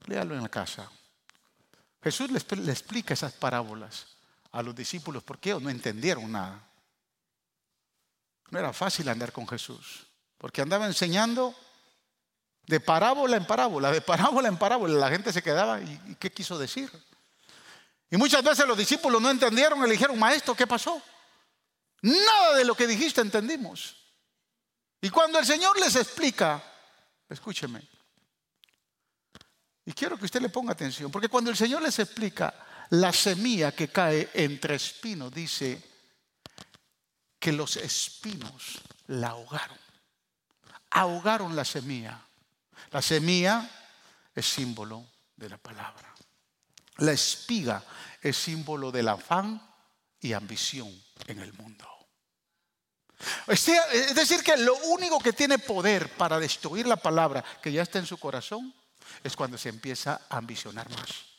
Léalo 0.07 0.35
en 0.35 0.43
la 0.43 0.49
casa. 0.49 0.89
Jesús 2.03 2.29
le, 2.29 2.71
explica 2.71 3.13
esas 3.13 3.33
parábolas 3.33 4.07
a 4.51 4.61
los 4.61 4.75
discípulos 4.75 5.23
porque 5.23 5.49
ellos 5.49 5.61
no 5.61 5.69
entendieron 5.69 6.31
nada. 6.31 6.61
No 8.49 8.59
era 8.59 8.73
fácil 8.73 9.09
andar 9.09 9.31
con 9.31 9.47
Jesús, 9.47 10.07
porque 10.37 10.61
andaba 10.61 10.85
enseñando 10.85 11.55
de 12.67 12.79
parábola 12.79 13.37
en 13.37 13.45
parábola, 13.45 13.91
de 13.91 14.01
parábola 14.01 14.47
en 14.47 14.57
parábola. 14.57 14.93
La 14.93 15.09
gente 15.09 15.31
se 15.31 15.41
quedaba, 15.41 15.81
¿y, 15.81 16.15
qué 16.19 16.31
quiso 16.31 16.57
decir? 16.57 16.91
Y 18.09 18.17
muchas 18.17 18.43
veces 18.43 18.65
los 18.67 18.77
discípulos 18.77 19.21
no 19.21 19.29
entendieron 19.29 19.79
y 19.79 19.83
le 19.83 19.91
dijeron, 19.93 20.17
maestro, 20.17 20.55
¿qué 20.55 20.67
pasó? 20.67 21.01
Nada 22.01 22.55
de 22.55 22.65
lo 22.65 22.75
que 22.75 22.87
dijiste 22.87 23.21
entendimos. 23.21 23.95
Y 25.01 25.09
cuando 25.09 25.39
el 25.39 25.45
Señor 25.45 25.79
les 25.79 25.95
explica, 25.95 26.63
escúcheme, 27.29 27.87
y 29.85 29.93
quiero 29.93 30.17
que 30.17 30.25
usted 30.25 30.41
le 30.41 30.49
ponga 30.49 30.73
atención, 30.73 31.11
porque 31.11 31.29
cuando 31.29 31.51
el 31.51 31.57
Señor 31.57 31.81
les 31.81 31.99
explica 31.99 32.53
la 32.89 33.13
semilla 33.13 33.71
que 33.71 33.87
cae 33.87 34.29
entre 34.33 34.75
espinos, 34.75 35.31
dice 35.31 35.94
que 37.45 37.51
los 37.51 37.77
espinos 37.77 38.81
la 39.05 39.27
ahogaron, 39.27 39.77
ahogaron 40.89 41.55
la 41.55 41.63
semilla. 41.63 42.19
La 42.89 43.03
semilla 43.03 43.69
es 44.33 44.47
símbolo 44.47 45.05
de 45.35 45.49
la 45.49 45.59
palabra. 45.59 46.11
La 46.97 47.11
espiga 47.11 47.83
es 48.19 48.35
símbolo 48.35 48.91
del 48.91 49.09
afán 49.09 49.61
y 50.21 50.33
ambición 50.33 50.89
en 51.27 51.37
el 51.37 51.53
mundo. 51.53 51.87
Es 53.45 54.15
decir, 54.15 54.41
que 54.41 54.57
lo 54.57 54.75
único 54.77 55.19
que 55.19 55.33
tiene 55.33 55.59
poder 55.59 56.09
para 56.17 56.39
destruir 56.39 56.87
la 56.87 56.97
palabra 56.97 57.45
que 57.61 57.71
ya 57.71 57.83
está 57.83 57.99
en 57.99 58.07
su 58.07 58.17
corazón 58.17 58.73
es 59.23 59.35
cuando 59.35 59.59
se 59.59 59.69
empieza 59.69 60.21
a 60.31 60.37
ambicionar 60.37 60.89
más. 60.89 61.34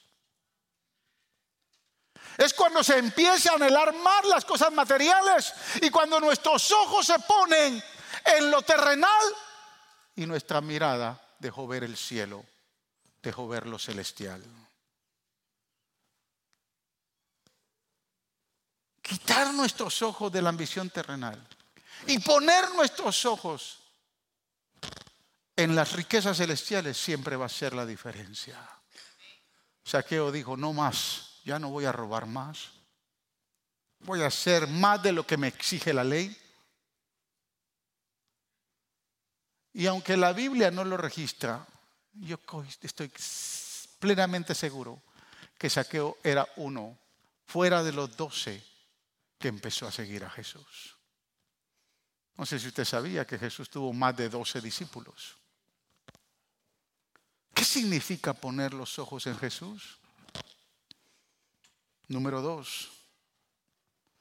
Es 2.36 2.52
cuando 2.52 2.84
se 2.84 2.98
empieza 2.98 3.52
a 3.52 3.54
anhelar 3.54 3.94
más 3.94 4.24
las 4.26 4.44
cosas 4.44 4.72
materiales 4.72 5.52
y 5.80 5.90
cuando 5.90 6.20
nuestros 6.20 6.70
ojos 6.70 7.06
se 7.06 7.18
ponen 7.20 7.82
en 8.24 8.50
lo 8.50 8.62
terrenal 8.62 9.24
y 10.16 10.26
nuestra 10.26 10.60
mirada 10.60 11.20
dejó 11.38 11.66
ver 11.66 11.84
el 11.84 11.96
cielo, 11.96 12.44
dejó 13.22 13.48
ver 13.48 13.66
lo 13.66 13.78
celestial. 13.78 14.42
Quitar 19.00 19.54
nuestros 19.54 20.02
ojos 20.02 20.32
de 20.32 20.42
la 20.42 20.48
ambición 20.48 20.90
terrenal 20.90 21.40
y 22.06 22.18
poner 22.18 22.70
nuestros 22.74 23.24
ojos 23.24 23.78
en 25.54 25.74
las 25.74 25.92
riquezas 25.92 26.36
celestiales 26.36 26.98
siempre 26.98 27.36
va 27.36 27.46
a 27.46 27.50
ser 27.50 27.72
la 27.72 27.86
diferencia. 27.86 28.58
Saqueo 29.84 30.30
dijo, 30.30 30.56
no 30.56 30.72
más, 30.72 31.25
ya 31.46 31.60
no 31.60 31.70
voy 31.70 31.84
a 31.84 31.92
robar 31.92 32.26
más, 32.26 32.72
voy 34.00 34.20
a 34.22 34.26
hacer 34.26 34.66
más 34.66 35.00
de 35.00 35.12
lo 35.12 35.24
que 35.24 35.36
me 35.36 35.46
exige 35.46 35.94
la 35.94 36.02
ley. 36.02 36.36
Y 39.72 39.86
aunque 39.86 40.16
la 40.16 40.32
Biblia 40.32 40.72
no 40.72 40.82
lo 40.82 40.96
registra, 40.96 41.64
yo 42.14 42.40
estoy 42.82 43.12
plenamente 44.00 44.56
seguro 44.56 45.00
que 45.56 45.70
Saqueo 45.70 46.18
era 46.24 46.48
uno 46.56 46.98
fuera 47.46 47.84
de 47.84 47.92
los 47.92 48.16
doce 48.16 48.60
que 49.38 49.46
empezó 49.46 49.86
a 49.86 49.92
seguir 49.92 50.24
a 50.24 50.30
Jesús. 50.30 50.96
No 52.36 52.44
sé 52.44 52.58
si 52.58 52.66
usted 52.66 52.84
sabía 52.84 53.24
que 53.24 53.38
Jesús 53.38 53.70
tuvo 53.70 53.92
más 53.92 54.16
de 54.16 54.28
doce 54.28 54.60
discípulos. 54.60 55.36
¿Qué 57.54 57.64
significa 57.64 58.32
poner 58.34 58.74
los 58.74 58.98
ojos 58.98 59.28
en 59.28 59.38
Jesús? 59.38 60.00
Número 62.08 62.40
dos, 62.40 62.88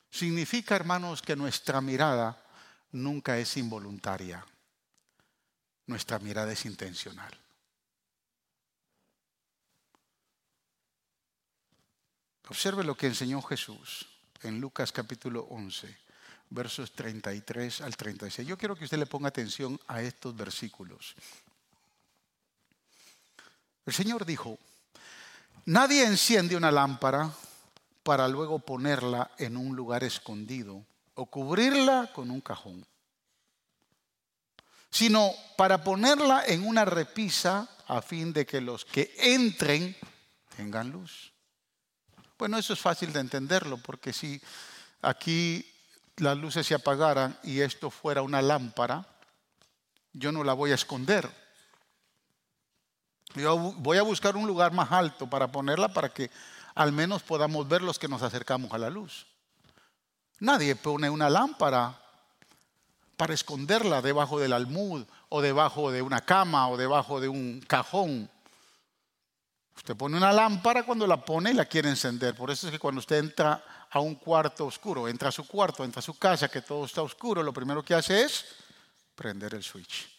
significa, 0.10 0.76
hermanos, 0.76 1.22
que 1.22 1.36
nuestra 1.36 1.82
mirada 1.82 2.42
nunca 2.92 3.38
es 3.38 3.58
involuntaria. 3.58 4.44
Nuestra 5.88 6.18
mirada 6.20 6.52
es 6.52 6.66
intencional. 6.66 7.32
Observe 12.48 12.84
lo 12.84 12.96
que 12.96 13.08
enseñó 13.08 13.42
Jesús 13.42 14.08
en 14.42 14.60
Lucas 14.60 14.92
capítulo 14.92 15.42
11, 15.50 15.98
versos 16.50 16.92
33 16.94 17.82
al 17.82 17.98
36. 17.98 18.48
Yo 18.48 18.58
quiero 18.58 18.76
que 18.76 18.86
usted 18.86 18.98
le 18.98 19.08
ponga 19.08 19.30
atención 19.30 19.80
a 19.88 20.02
estos 20.02 20.36
versículos. 20.36 21.16
El 23.86 23.94
Señor 23.94 24.26
dijo, 24.26 24.58
nadie 25.66 26.04
enciende 26.04 26.56
una 26.56 26.72
lámpara 26.72 27.32
para 28.06 28.28
luego 28.28 28.60
ponerla 28.60 29.32
en 29.40 29.58
un 29.58 29.76
lugar 29.76 30.04
escondido 30.04 30.86
o 31.16 31.26
cubrirla 31.26 32.12
con 32.14 32.30
un 32.30 32.40
cajón, 32.40 32.86
sino 34.92 35.32
para 35.58 35.84
ponerla 35.84 36.44
en 36.46 36.68
una 36.68 36.86
repisa 36.86 37.68
a 37.88 38.04
fin 38.04 38.32
de 38.32 38.46
que 38.46 38.62
los 38.62 38.86
que 38.86 39.12
entren 39.18 39.98
tengan 40.56 40.92
luz. 40.92 41.34
Bueno, 42.38 42.60
eso 42.60 42.74
es 42.74 42.80
fácil 42.80 43.12
de 43.12 43.22
entenderlo, 43.22 43.78
porque 43.78 44.14
si 44.14 44.40
aquí 45.02 45.68
las 46.18 46.38
luces 46.38 46.68
se 46.68 46.76
apagaran 46.76 47.36
y 47.42 47.62
esto 47.62 47.90
fuera 47.90 48.22
una 48.22 48.44
lámpara, 48.44 49.04
yo 50.14 50.32
no 50.32 50.44
la 50.44 50.54
voy 50.54 50.74
a 50.74 50.76
esconder 50.76 51.28
yo 53.36 53.58
voy 53.58 53.98
a 53.98 54.04
buscar 54.04 54.38
un 54.38 54.48
lugar 54.48 54.72
más 54.72 54.92
alto 54.92 55.30
para 55.30 55.52
ponerla 55.52 55.90
para 55.90 56.10
que 56.10 56.30
al 56.76 56.92
menos 56.92 57.24
podamos 57.24 57.68
ver 57.68 57.82
los 57.82 57.98
que 57.98 58.08
nos 58.08 58.22
acercamos 58.22 58.72
a 58.74 58.78
la 58.78 58.90
luz. 58.90 59.26
Nadie 60.40 60.76
pone 60.76 61.10
una 61.10 61.30
lámpara 61.30 62.02
para 63.16 63.34
esconderla 63.34 64.02
debajo 64.02 64.40
del 64.40 64.52
almud 64.52 65.06
o 65.30 65.42
debajo 65.42 65.90
de 65.90 66.02
una 66.02 66.22
cama 66.22 66.68
o 66.68 66.76
debajo 66.76 67.22
de 67.22 67.30
un 67.30 67.62
cajón. 67.66 68.30
Usted 69.78 69.96
pone 69.96 70.18
una 70.18 70.34
lámpara 70.34 70.84
cuando 70.84 71.08
la 71.08 71.24
pone 71.24 71.52
y 71.52 71.54
la 71.54 71.66
quiere 71.66 71.90
encender. 71.90 72.36
Por 72.36 72.52
eso 72.52 72.68
es 72.68 72.74
que 72.74 72.80
cuando 72.80 73.00
usted 73.00 73.18
entra 73.18 73.64
a 73.90 74.00
un 74.00 74.16
cuarto 74.16 74.66
oscuro, 74.66 75.08
entra 75.08 75.30
a 75.30 75.32
su 75.32 75.48
cuarto, 75.48 75.86
entra 75.86 76.00
a 76.00 76.04
su 76.04 76.18
casa, 76.18 76.50
que 76.50 76.62
todo 76.62 76.86
está 76.86 77.02
oscuro, 77.02 77.42
lo 77.42 77.54
primero 77.54 77.84
que 77.84 77.94
hace 77.94 78.24
es 78.24 78.46
prender 79.16 79.54
el 79.56 79.64
switch. 79.64 80.10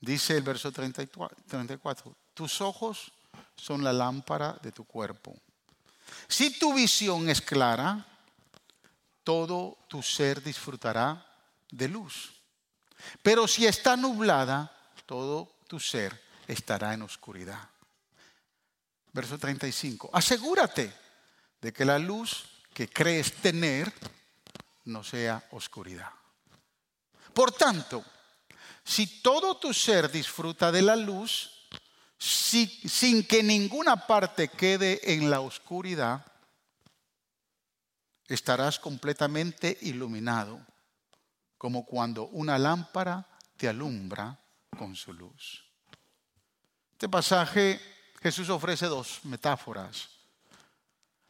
Dice 0.00 0.36
el 0.36 0.42
verso 0.42 0.72
34, 0.72 2.16
tus 2.38 2.60
ojos 2.60 3.10
son 3.56 3.82
la 3.82 3.92
lámpara 3.92 4.56
de 4.62 4.70
tu 4.70 4.84
cuerpo. 4.84 5.36
Si 6.28 6.56
tu 6.56 6.72
visión 6.72 7.28
es 7.28 7.40
clara, 7.40 8.06
todo 9.24 9.76
tu 9.88 10.04
ser 10.04 10.40
disfrutará 10.40 11.26
de 11.68 11.88
luz. 11.88 12.32
Pero 13.24 13.48
si 13.48 13.66
está 13.66 13.96
nublada, 13.96 14.70
todo 15.04 15.56
tu 15.66 15.80
ser 15.80 16.22
estará 16.46 16.94
en 16.94 17.02
oscuridad. 17.02 17.68
Verso 19.12 19.36
35. 19.36 20.10
Asegúrate 20.12 20.94
de 21.60 21.72
que 21.72 21.84
la 21.84 21.98
luz 21.98 22.44
que 22.72 22.88
crees 22.88 23.32
tener 23.34 23.92
no 24.84 25.02
sea 25.02 25.44
oscuridad. 25.50 26.12
Por 27.34 27.50
tanto, 27.50 28.04
si 28.84 29.20
todo 29.22 29.56
tu 29.56 29.74
ser 29.74 30.08
disfruta 30.08 30.70
de 30.70 30.82
la 30.82 30.94
luz, 30.94 31.57
sin 32.18 33.24
que 33.24 33.42
ninguna 33.42 34.06
parte 34.06 34.48
quede 34.48 35.14
en 35.14 35.30
la 35.30 35.40
oscuridad, 35.40 36.24
estarás 38.26 38.78
completamente 38.78 39.78
iluminado, 39.82 40.60
como 41.56 41.84
cuando 41.86 42.26
una 42.28 42.58
lámpara 42.58 43.26
te 43.56 43.68
alumbra 43.68 44.38
con 44.76 44.94
su 44.94 45.12
luz. 45.12 45.64
Este 46.92 47.08
pasaje 47.08 47.80
Jesús 48.20 48.48
ofrece 48.50 48.86
dos 48.86 49.20
metáforas, 49.24 50.08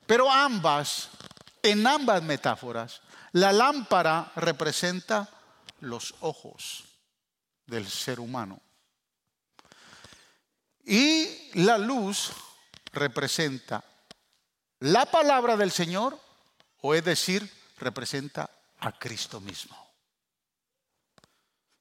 pero 0.06 0.30
ambas, 0.30 1.10
en 1.62 1.86
ambas 1.86 2.22
metáforas, 2.22 3.02
la 3.32 3.52
lámpara 3.52 4.32
representa 4.36 5.28
los 5.80 6.14
ojos 6.20 6.84
del 7.66 7.86
ser 7.86 8.20
humano. 8.20 8.60
Y 10.88 11.50
la 11.52 11.76
luz 11.76 12.32
representa 12.94 13.84
la 14.80 15.04
palabra 15.04 15.54
del 15.54 15.70
Señor, 15.70 16.18
o 16.80 16.94
es 16.94 17.04
decir, 17.04 17.46
representa 17.76 18.48
a 18.78 18.98
Cristo 18.98 19.38
mismo. 19.38 19.76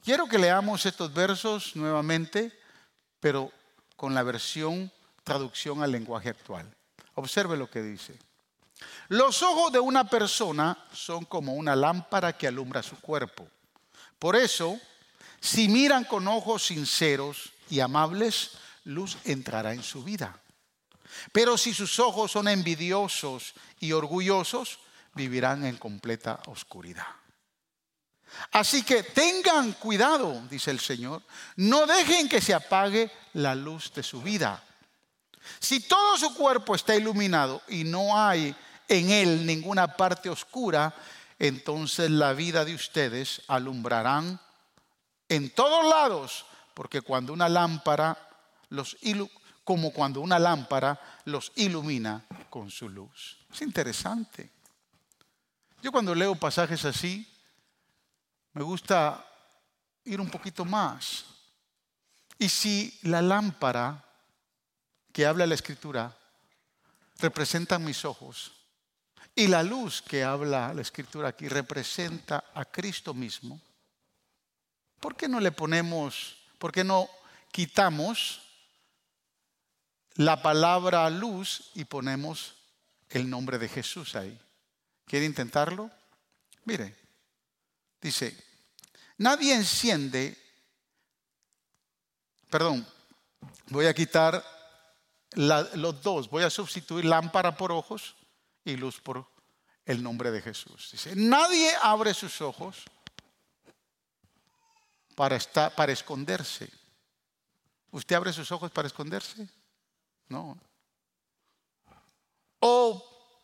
Quiero 0.04 0.28
que 0.28 0.38
leamos 0.38 0.86
estos 0.86 1.14
versos 1.14 1.74
nuevamente, 1.78 2.52
pero 3.22 3.50
con 3.96 4.14
la 4.14 4.24
versión 4.24 4.92
traducción 5.24 5.82
al 5.82 5.94
lenguaje 5.94 6.28
actual. 6.28 6.70
Observe 7.16 7.56
lo 7.56 7.70
que 7.70 7.82
dice. 7.82 8.14
Los 9.08 9.42
ojos 9.42 9.72
de 9.72 9.80
una 9.80 10.10
persona 10.10 10.86
son 10.92 11.24
como 11.24 11.54
una 11.54 11.78
lámpara 11.78 12.38
que 12.38 12.48
alumbra 12.48 12.84
su 12.84 13.00
cuerpo. 13.00 13.48
Por 14.20 14.36
eso, 14.36 14.78
si 15.40 15.70
miran 15.70 16.04
con 16.04 16.28
ojos 16.28 16.66
sinceros 16.66 17.54
y 17.70 17.80
amables, 17.80 18.52
luz 18.88 19.18
entrará 19.24 19.74
en 19.74 19.84
su 19.84 20.04
vida. 20.04 20.40
Pero 21.32 21.58
si 21.58 21.74
sus 21.74 22.00
ojos 22.00 22.32
son 22.32 22.48
envidiosos 22.48 23.54
y 23.80 23.92
orgullosos, 23.92 24.80
vivirán 25.14 25.66
en 25.66 25.78
completa 25.78 26.40
oscuridad. 26.48 27.08
Así 28.52 28.84
que 28.84 29.04
tengan 29.04 29.74
cuidado, 29.74 30.42
dice 30.50 30.72
el 30.72 30.80
Señor, 30.80 31.24
no 31.56 31.86
dejen 31.86 32.28
que 32.28 32.42
se 32.42 32.54
apague 32.54 33.12
la 33.34 33.56
luz 33.56 33.94
de 33.94 34.04
su 34.04 34.22
vida. 34.22 34.64
Si 35.60 35.80
todo 35.82 36.18
su 36.18 36.34
cuerpo 36.34 36.76
está 36.76 36.96
iluminado 36.96 37.62
y 37.70 37.84
no 37.84 38.18
hay 38.20 38.54
en 38.88 39.10
él 39.10 39.46
ninguna 39.46 39.96
parte 39.96 40.30
oscura, 40.30 40.94
entonces 41.40 42.12
la 42.12 42.34
vida 42.34 42.66
de 42.66 42.76
ustedes 42.76 43.42
alumbrarán 43.48 44.40
en 45.30 45.50
todos 45.50 45.86
lados, 45.86 46.46
porque 46.74 47.02
cuando 47.02 47.34
una 47.34 47.50
lámpara 47.50 48.27
los 48.70 48.98
como 49.64 49.92
cuando 49.92 50.22
una 50.22 50.40
lámpara 50.40 51.00
los 51.26 51.52
ilumina 51.56 52.26
con 52.50 52.72
su 52.72 52.90
luz. 52.90 53.38
Es 53.52 53.62
interesante. 53.62 54.52
Yo 55.82 55.92
cuando 55.92 56.16
leo 56.16 56.36
pasajes 56.36 56.86
así, 56.86 57.28
me 58.54 58.64
gusta 58.64 59.26
ir 60.06 60.22
un 60.22 60.30
poquito 60.30 60.66
más. 60.66 61.26
Y 62.40 62.50
si 62.50 62.98
la 63.04 63.22
lámpara 63.22 64.04
que 65.12 65.26
habla 65.26 65.46
la 65.46 65.56
escritura 65.56 66.16
representa 67.20 67.80
mis 67.80 68.06
ojos 68.06 68.52
y 69.36 69.48
la 69.48 69.64
luz 69.64 70.02
que 70.02 70.24
habla 70.24 70.74
la 70.74 70.82
escritura 70.82 71.30
aquí 71.30 71.48
representa 71.48 72.46
a 72.54 72.66
Cristo 72.66 73.14
mismo, 73.14 73.60
¿Por 75.00 75.16
qué 75.16 75.28
no 75.28 75.40
le 75.40 75.52
ponemos, 75.52 76.38
por 76.58 76.72
qué 76.72 76.84
no 76.84 77.08
quitamos 77.52 78.42
la 80.18 80.42
palabra 80.42 81.10
luz 81.10 81.72
y 81.74 81.86
ponemos 81.86 82.56
el 83.10 83.30
nombre 83.30 83.58
de 83.58 83.70
Jesús 83.70 84.16
ahí? 84.16 84.38
¿Quiere 85.06 85.26
intentarlo? 85.26 85.90
Mire, 86.66 87.08
Dice, 88.02 88.38
nadie 89.18 89.54
enciende, 89.54 90.38
perdón, 92.50 92.88
voy 93.68 93.88
a 93.88 93.94
quitar 93.94 94.44
los 95.36 96.02
dos, 96.02 96.30
voy 96.30 96.44
a 96.44 96.50
sustituir 96.50 97.06
lámpara 97.06 97.58
por 97.58 97.72
ojos 97.72 98.16
y 98.64 98.76
luz 98.78 99.02
por 99.02 99.28
el 99.86 100.04
nombre 100.04 100.32
de 100.32 100.42
Jesús. 100.42 100.90
Dice, 100.92 101.14
nadie 101.16 101.72
abre 101.82 102.14
sus 102.14 102.42
ojos 102.42 102.84
para, 105.16 105.36
estar, 105.36 105.74
para 105.74 105.92
esconderse. 105.92 106.70
¿Usted 107.92 108.16
abre 108.16 108.32
sus 108.32 108.52
ojos 108.52 108.72
para 108.72 108.88
esconderse? 108.88 109.50
No. 110.30 110.58
O 112.60 113.04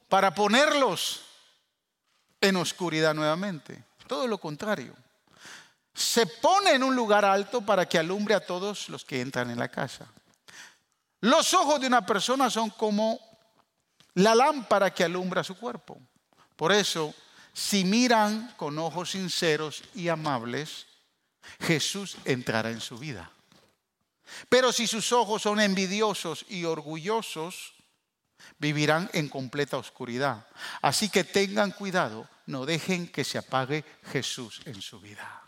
para 0.09 0.33
ponerlos 0.33 1.21
en 2.41 2.55
oscuridad 2.57 3.13
nuevamente. 3.13 3.83
Todo 4.07 4.27
lo 4.27 4.37
contrario. 4.37 4.95
Se 5.93 6.25
pone 6.25 6.71
en 6.71 6.83
un 6.83 6.95
lugar 6.95 7.23
alto 7.23 7.61
para 7.61 7.87
que 7.87 7.99
alumbre 7.99 8.33
a 8.33 8.45
todos 8.45 8.89
los 8.89 9.05
que 9.05 9.21
entran 9.21 9.49
en 9.51 9.59
la 9.59 9.69
casa. 9.69 10.07
Los 11.21 11.53
ojos 11.53 11.79
de 11.79 11.87
una 11.87 12.05
persona 12.05 12.49
son 12.49 12.71
como 12.71 13.19
la 14.15 14.35
lámpara 14.35 14.93
que 14.93 15.03
alumbra 15.03 15.43
su 15.43 15.55
cuerpo. 15.55 15.97
Por 16.55 16.71
eso, 16.71 17.13
si 17.53 17.85
miran 17.85 18.53
con 18.57 18.77
ojos 18.77 19.11
sinceros 19.11 19.83
y 19.95 20.09
amables, 20.09 20.85
Jesús 21.61 22.17
entrará 22.25 22.71
en 22.71 22.81
su 22.81 22.97
vida. 22.97 23.31
Pero 24.49 24.71
si 24.71 24.87
sus 24.87 25.11
ojos 25.11 25.41
son 25.41 25.59
envidiosos 25.59 26.45
y 26.49 26.65
orgullosos, 26.65 27.73
vivirán 28.57 29.09
en 29.13 29.29
completa 29.29 29.77
oscuridad. 29.77 30.47
Así 30.81 31.09
que 31.09 31.23
tengan 31.23 31.71
cuidado, 31.71 32.27
no 32.45 32.65
dejen 32.65 33.07
que 33.07 33.23
se 33.23 33.37
apague 33.37 33.83
Jesús 34.11 34.61
en 34.65 34.81
su 34.81 34.99
vida. 34.99 35.43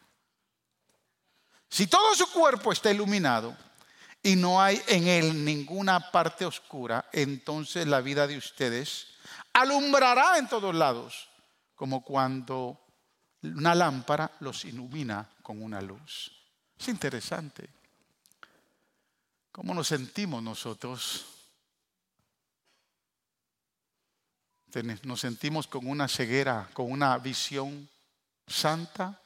Si 1.70 1.88
todo 1.88 2.16
su 2.16 2.32
cuerpo 2.32 2.72
está 2.72 2.92
iluminado 2.92 3.58
y 4.24 4.36
no 4.36 4.62
hay 4.62 4.82
en 4.88 5.08
él 5.08 5.44
ninguna 5.44 6.12
parte 6.12 6.46
oscura, 6.46 7.10
entonces 7.12 7.88
la 7.88 8.02
vida 8.02 8.28
de 8.28 8.38
ustedes 8.38 9.08
alumbrará 9.54 10.38
en 10.38 10.48
todos 10.48 10.74
lados, 10.74 11.30
como 11.76 12.04
cuando 12.04 12.80
una 13.44 13.76
lámpara 13.76 14.32
los 14.40 14.66
ilumina 14.66 15.30
con 15.42 15.62
una 15.62 15.82
luz. 15.82 16.32
Es 16.78 16.88
interesante. 16.88 17.70
¿Cómo 19.56 19.74
nos 19.74 19.88
sentimos 19.88 20.44
nosotros? 20.44 21.26
Nos 25.04 25.22
sentimos 25.22 25.66
con 25.66 25.88
una 25.88 26.10
ceguera, 26.10 26.70
con 26.74 26.92
una 26.92 27.18
visión 27.20 27.88
santa 28.46 29.18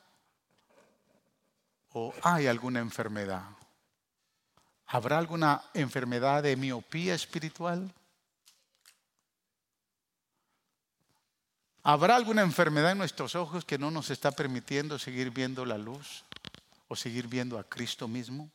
o 1.94 2.14
hay 2.22 2.46
alguna 2.46 2.80
enfermedad. 2.80 3.44
¿Habrá 4.86 5.18
alguna 5.18 5.64
enfermedad 5.74 6.44
de 6.44 6.56
miopía 6.56 7.16
espiritual? 7.16 7.92
¿Habrá 11.82 12.16
alguna 12.16 12.44
enfermedad 12.44 12.92
en 12.92 13.00
nuestros 13.00 13.34
ojos 13.34 13.66
que 13.66 13.80
no 13.80 13.90
nos 13.90 14.12
está 14.12 14.30
permitiendo 14.30 15.00
seguir 15.00 15.32
viendo 15.32 15.66
la 15.66 15.80
luz 15.80 16.24
o 16.88 16.96
seguir 16.96 17.28
viendo 17.28 17.58
a 17.58 17.64
Cristo 17.64 18.08
mismo? 18.08 18.52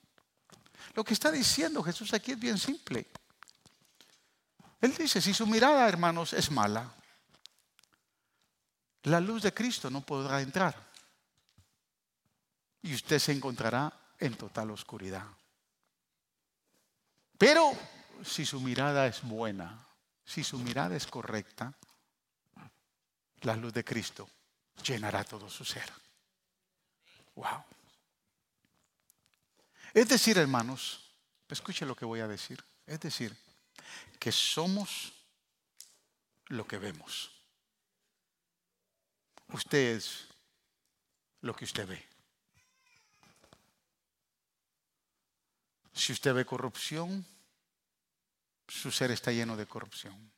Lo 0.95 1.05
que 1.05 1.15
está 1.15 1.31
diciendo 1.31 1.83
Jesús 1.83 2.13
aquí 2.13 2.33
es 2.33 2.39
bien 2.39 2.59
simple. 2.59 3.07
Él 4.81 4.95
dice, 4.95 5.21
si 5.21 5.33
su 5.33 5.47
mirada, 5.47 5.89
hermanos, 5.89 6.35
es 6.35 6.51
mala, 6.51 6.93
la 9.05 9.21
luz 9.21 9.43
de 9.43 9.55
Cristo 9.55 9.91
no 9.91 10.03
podrá 10.03 10.41
entrar 10.41 10.75
y 12.83 12.95
usted 12.95 13.19
se 13.19 13.33
encontrará 13.33 13.93
en 14.19 14.37
total 14.37 14.71
oscuridad. 14.71 15.27
Pero 17.39 17.73
si 18.23 18.45
su 18.45 18.61
mirada 18.61 19.07
es 19.07 19.23
buena, 19.23 19.87
si 20.25 20.45
su 20.45 20.59
mirada 20.59 20.97
es 20.97 21.07
correcta, 21.07 21.73
la 23.41 23.57
luz 23.57 23.73
de 23.73 23.85
Cristo 23.85 24.29
llenará 24.83 25.25
todo 25.25 25.49
su 25.49 25.65
ser. 25.65 25.91
Wow. 27.35 27.65
Es 29.95 30.09
decir, 30.09 30.37
hermanos, 30.39 31.09
escuche 31.49 31.87
lo 31.87 31.95
que 31.95 32.05
voy 32.05 32.19
a 32.19 32.27
decir. 32.27 32.63
Es 32.85 32.99
decir, 32.99 33.35
que 34.19 34.33
somos 34.33 35.13
lo 36.47 36.67
que 36.67 36.79
vemos. 36.79 37.31
Usted 39.53 39.97
es 39.97 40.27
lo 41.43 41.55
que 41.55 41.65
usted 41.65 41.87
ve. 41.87 42.05
Si 45.93 46.13
usted 46.13 46.35
ve 46.35 46.45
corrupción, 46.45 47.25
su 48.67 48.91
ser 48.91 49.13
está 49.13 49.31
lleno 49.31 49.57
de 49.57 49.67
corrupción. 49.67 50.33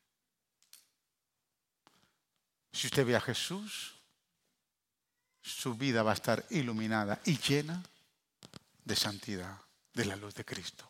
Si 2.73 2.89
usted 2.89 3.07
ve 3.07 3.17
a 3.17 3.23
Jesús, 3.23 3.95
su 5.41 5.75
vida 5.77 6.03
va 6.03 6.11
a 6.11 6.15
estar 6.15 6.45
iluminada 6.51 7.23
y 7.25 7.39
llena 7.39 7.83
de 8.87 8.95
santidad, 8.97 9.61
de 9.93 10.05
la 10.05 10.16
luz 10.16 10.34
de 10.34 10.45
Cristo. 10.45 10.89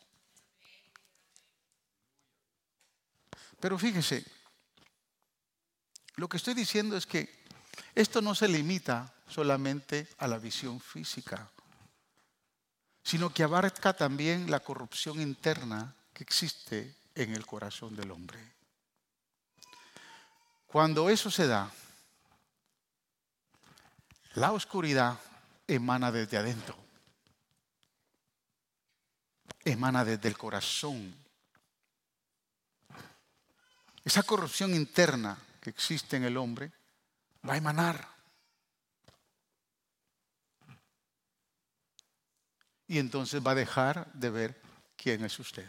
Pero 3.59 3.78
fíjese, 3.78 4.24
lo 6.16 6.28
que 6.28 6.36
estoy 6.36 6.53
diciendo 6.53 6.97
es 6.97 7.07
que 7.07 7.44
esto 7.94 8.20
no 8.20 8.34
se 8.34 8.49
limita 8.49 9.12
solamente 9.26 10.09
a 10.18 10.28
la 10.28 10.38
visión 10.38 10.78
física, 10.78 11.51
sino 13.03 13.32
que 13.32 13.42
abarca 13.42 13.94
también 13.94 14.51
la 14.51 14.61
corrupción 14.61 15.20
interna 15.20 15.94
que 16.12 16.22
existe 16.22 16.94
en 17.14 17.32
el 17.34 17.47
corazón 17.47 17.97
del 17.97 18.11
hombre. 18.11 18.38
Cuando 20.66 21.09
eso 21.09 21.30
se 21.30 21.47
da, 21.47 21.72
la 24.34 24.53
oscuridad 24.53 25.18
emana 25.66 26.12
desde 26.12 26.36
adentro, 26.36 26.86
emana 29.67 30.05
desde 30.05 30.29
el 30.29 30.39
corazón 30.39 31.27
esa 34.07 34.23
corrupción 34.23 34.73
interna 34.73 35.37
que 35.61 35.71
existe 35.71 36.17
en 36.17 36.23
el 36.23 36.37
hombre 36.37 36.71
va 37.47 37.55
a 37.55 37.57
emanar. 37.57 38.09
Y 42.87 43.01
entonces 43.01 43.45
va 43.45 43.51
a 43.51 43.57
dejar 43.57 44.12
de 44.12 44.31
ver 44.31 44.62
quién 44.97 45.25
es 45.25 45.37
usted. 45.41 45.69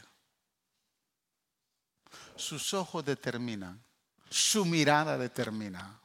Sus 2.35 2.75
ojos 2.75 3.03
determinan, 3.03 3.83
su 4.29 4.65
mirada 4.65 5.17
determina 5.17 5.99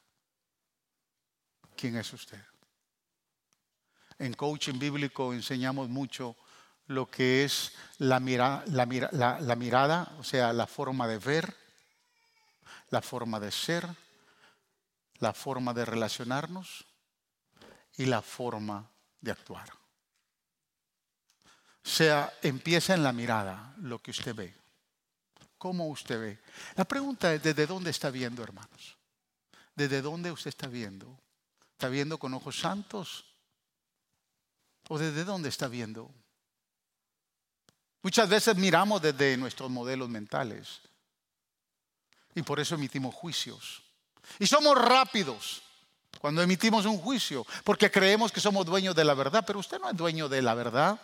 quién 1.76 1.99
es 1.99 2.11
usted. 2.14 2.43
En 4.18 4.32
coaching 4.32 4.78
bíblico 4.78 5.34
enseñamos 5.34 5.90
mucho 5.90 6.34
lo 6.87 7.11
que 7.11 7.45
es 7.45 7.72
la, 7.99 8.20
la 8.20 9.57
mirada, 9.57 10.12
o 10.18 10.24
sea, 10.24 10.53
la 10.53 10.66
forma 10.66 11.07
de 11.07 11.18
ver, 11.18 11.57
la 12.91 13.01
forma 13.03 13.41
de 13.41 13.51
ser, 13.51 13.89
la 15.18 15.33
forma 15.33 15.72
de 15.72 15.85
relacionarnos 15.85 16.85
y 17.97 18.07
la 18.07 18.22
forma 18.22 18.91
de 19.20 19.30
actuar. 19.30 19.70
O 21.85 21.89
sea, 21.89 22.33
empieza 22.43 22.95
en 22.95 23.03
la 23.03 23.12
mirada 23.12 23.74
lo 23.78 23.99
que 23.99 24.12
usted 24.12 24.35
ve. 24.35 24.55
¿Cómo 25.59 25.89
usted 25.89 26.20
ve? 26.20 26.41
La 26.76 26.85
pregunta 26.85 27.33
es, 27.35 27.43
¿desde 27.43 27.66
dónde 27.66 27.91
está 27.91 28.11
viendo, 28.11 28.43
hermanos? 28.43 28.97
¿Desde 29.74 30.03
dónde 30.03 30.30
usted 30.30 30.49
está 30.49 30.66
viendo? 30.66 31.18
¿Está 31.72 31.89
viendo 31.89 32.18
con 32.18 32.35
ojos 32.35 32.59
santos? 32.59 33.24
¿O 34.89 34.99
desde 34.99 35.24
dónde 35.24 35.49
está 35.49 35.68
viendo? 35.68 36.12
Muchas 38.03 38.28
veces 38.28 38.57
miramos 38.57 39.00
desde 39.00 39.36
nuestros 39.36 39.70
modelos 39.70 40.09
mentales. 40.09 40.80
Y 42.34 42.42
por 42.42 42.59
eso 42.59 42.74
emitimos 42.74 43.14
juicios. 43.14 43.82
Y 44.38 44.46
somos 44.46 44.76
rápidos 44.76 45.62
cuando 46.20 46.42
emitimos 46.42 46.86
un 46.86 46.98
juicio, 46.98 47.44
porque 47.64 47.90
creemos 47.90 48.30
que 48.30 48.40
somos 48.40 48.64
dueños 48.64 48.94
de 48.94 49.05
la 49.05 49.14
verdad, 49.14 49.44
pero 49.46 49.59
usted 49.59 49.80
no 49.80 49.90
es 49.90 49.96
dueño 49.96 50.28
de 50.28 50.42
la 50.42 50.55
verdad. 50.55 50.98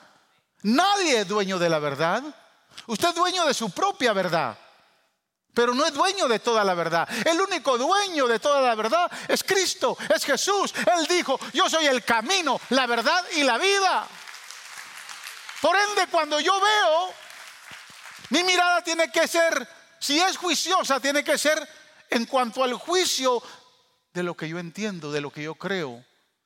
Nadie 0.63 1.21
es 1.21 1.29
dueño 1.29 1.59
de 1.59 1.69
la 1.69 1.79
verdad. 1.79 2.23
Usted 2.87 3.09
es 3.09 3.15
dueño 3.15 3.45
de 3.45 3.55
su 3.55 3.71
propia 3.71 4.13
verdad, 4.13 4.57
pero 5.53 5.75
no 5.75 5.85
es 5.85 5.93
dueño 5.93 6.29
de 6.29 6.39
toda 6.39 6.63
la 6.63 6.75
verdad. 6.75 7.09
El 7.27 7.41
único 7.41 7.77
dueño 7.77 8.29
de 8.29 8.39
toda 8.39 8.61
la 8.61 8.75
verdad 8.77 9.11
es 9.27 9.43
Cristo, 9.43 9.97
es 10.15 10.25
Jesús. 10.25 10.73
Él 10.97 11.07
dijo, 11.09 11.39
yo 11.53 11.69
soy 11.69 11.87
el 11.87 12.05
camino, 12.05 12.61
la 12.71 12.87
verdad 12.87 13.25
y 13.37 13.43
la 13.43 13.59
vida. 13.59 14.07
Por 15.61 15.77
ende, 15.77 16.07
cuando 16.11 16.39
yo 16.41 16.53
veo, 16.61 17.13
mi 18.31 18.45
mirada 18.45 18.83
tiene 18.83 19.11
que 19.11 19.27
ser 19.27 19.69
si 19.99 20.19
es 20.19 20.37
juiciosa, 20.37 21.01
tiene 21.01 21.25
que 21.25 21.37
ser 21.37 21.67
en 22.11 22.27
cuanto 22.27 22.63
al 22.63 22.75
juicio 22.75 23.43
de 24.13 24.23
lo 24.23 24.37
que 24.37 24.49
yo 24.49 24.59
entiendo, 24.59 25.11
de 25.11 25.21
lo 25.21 25.31
que 25.31 25.43
yo 25.43 25.55
creo, 25.57 26.05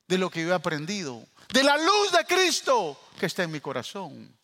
de 0.09 0.19
lo 0.19 0.31
que 0.31 0.43
yo 0.43 0.51
he 0.51 0.55
aprendido, 0.55 1.27
de 1.53 1.63
la 1.63 1.77
luz 1.77 2.13
de 2.13 2.25
Cristo 2.25 2.99
que 3.19 3.27
está 3.27 3.43
en 3.43 3.51
mi 3.51 3.61
corazón. 3.61 4.37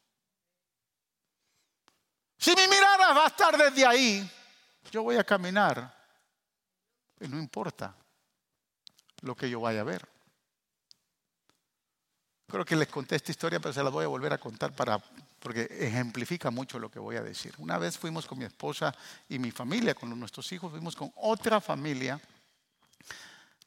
Si 2.39 2.55
mi 2.55 2.69
mirada 2.69 3.13
va 3.15 3.25
a 3.25 3.29
estar 3.29 3.57
desde 3.57 3.85
ahí, 3.85 4.31
yo 4.93 5.03
voy 5.03 5.17
a 5.17 5.25
caminar 5.25 5.95
y 7.21 7.29
no 7.29 7.39
importa 7.39 7.95
lo 9.23 9.35
que 9.35 9.51
yo 9.51 9.61
vaya 9.61 9.81
a 9.81 9.85
ver. 9.85 10.18
Creo 12.51 12.65
que 12.65 12.77
les 12.77 12.89
conté 12.89 13.17
esta 13.17 13.31
historia, 13.31 13.61
pero 13.61 13.75
se 13.75 13.83
la 13.83 13.91
voy 13.91 14.05
a 14.05 14.09
volver 14.09 14.33
a 14.33 14.39
contar 14.39 14.73
para, 14.73 14.99
porque 15.39 15.69
ejemplifica 15.71 16.51
mucho 16.51 16.79
lo 16.79 16.91
que 16.91 16.99
voy 16.99 17.17
a 17.17 17.23
decir. 17.23 17.53
Una 17.59 17.77
vez 17.77 17.99
fuimos 17.99 18.25
con 18.27 18.39
mi 18.39 18.47
esposa 18.47 18.95
y 19.29 19.39
mi 19.39 19.51
familia, 19.51 19.95
con 19.95 20.19
nuestros 20.19 20.51
hijos, 20.53 20.71
fuimos 20.71 20.97
con 20.97 21.13
otra 21.17 21.61
familia 21.61 22.19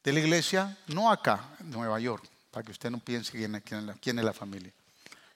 de 0.02 0.12
la 0.12 0.18
iglesia, 0.18 0.76
no 0.88 1.12
acá, 1.12 1.50
en 1.60 1.70
Nueva 1.70 2.00
York, 2.00 2.28
para 2.50 2.64
que 2.64 2.72
usted 2.72 2.90
no 2.90 2.98
piense 2.98 3.30
quién, 3.30 3.62
quién 4.00 4.18
es 4.18 4.24
la 4.24 4.32
familia. 4.32 4.72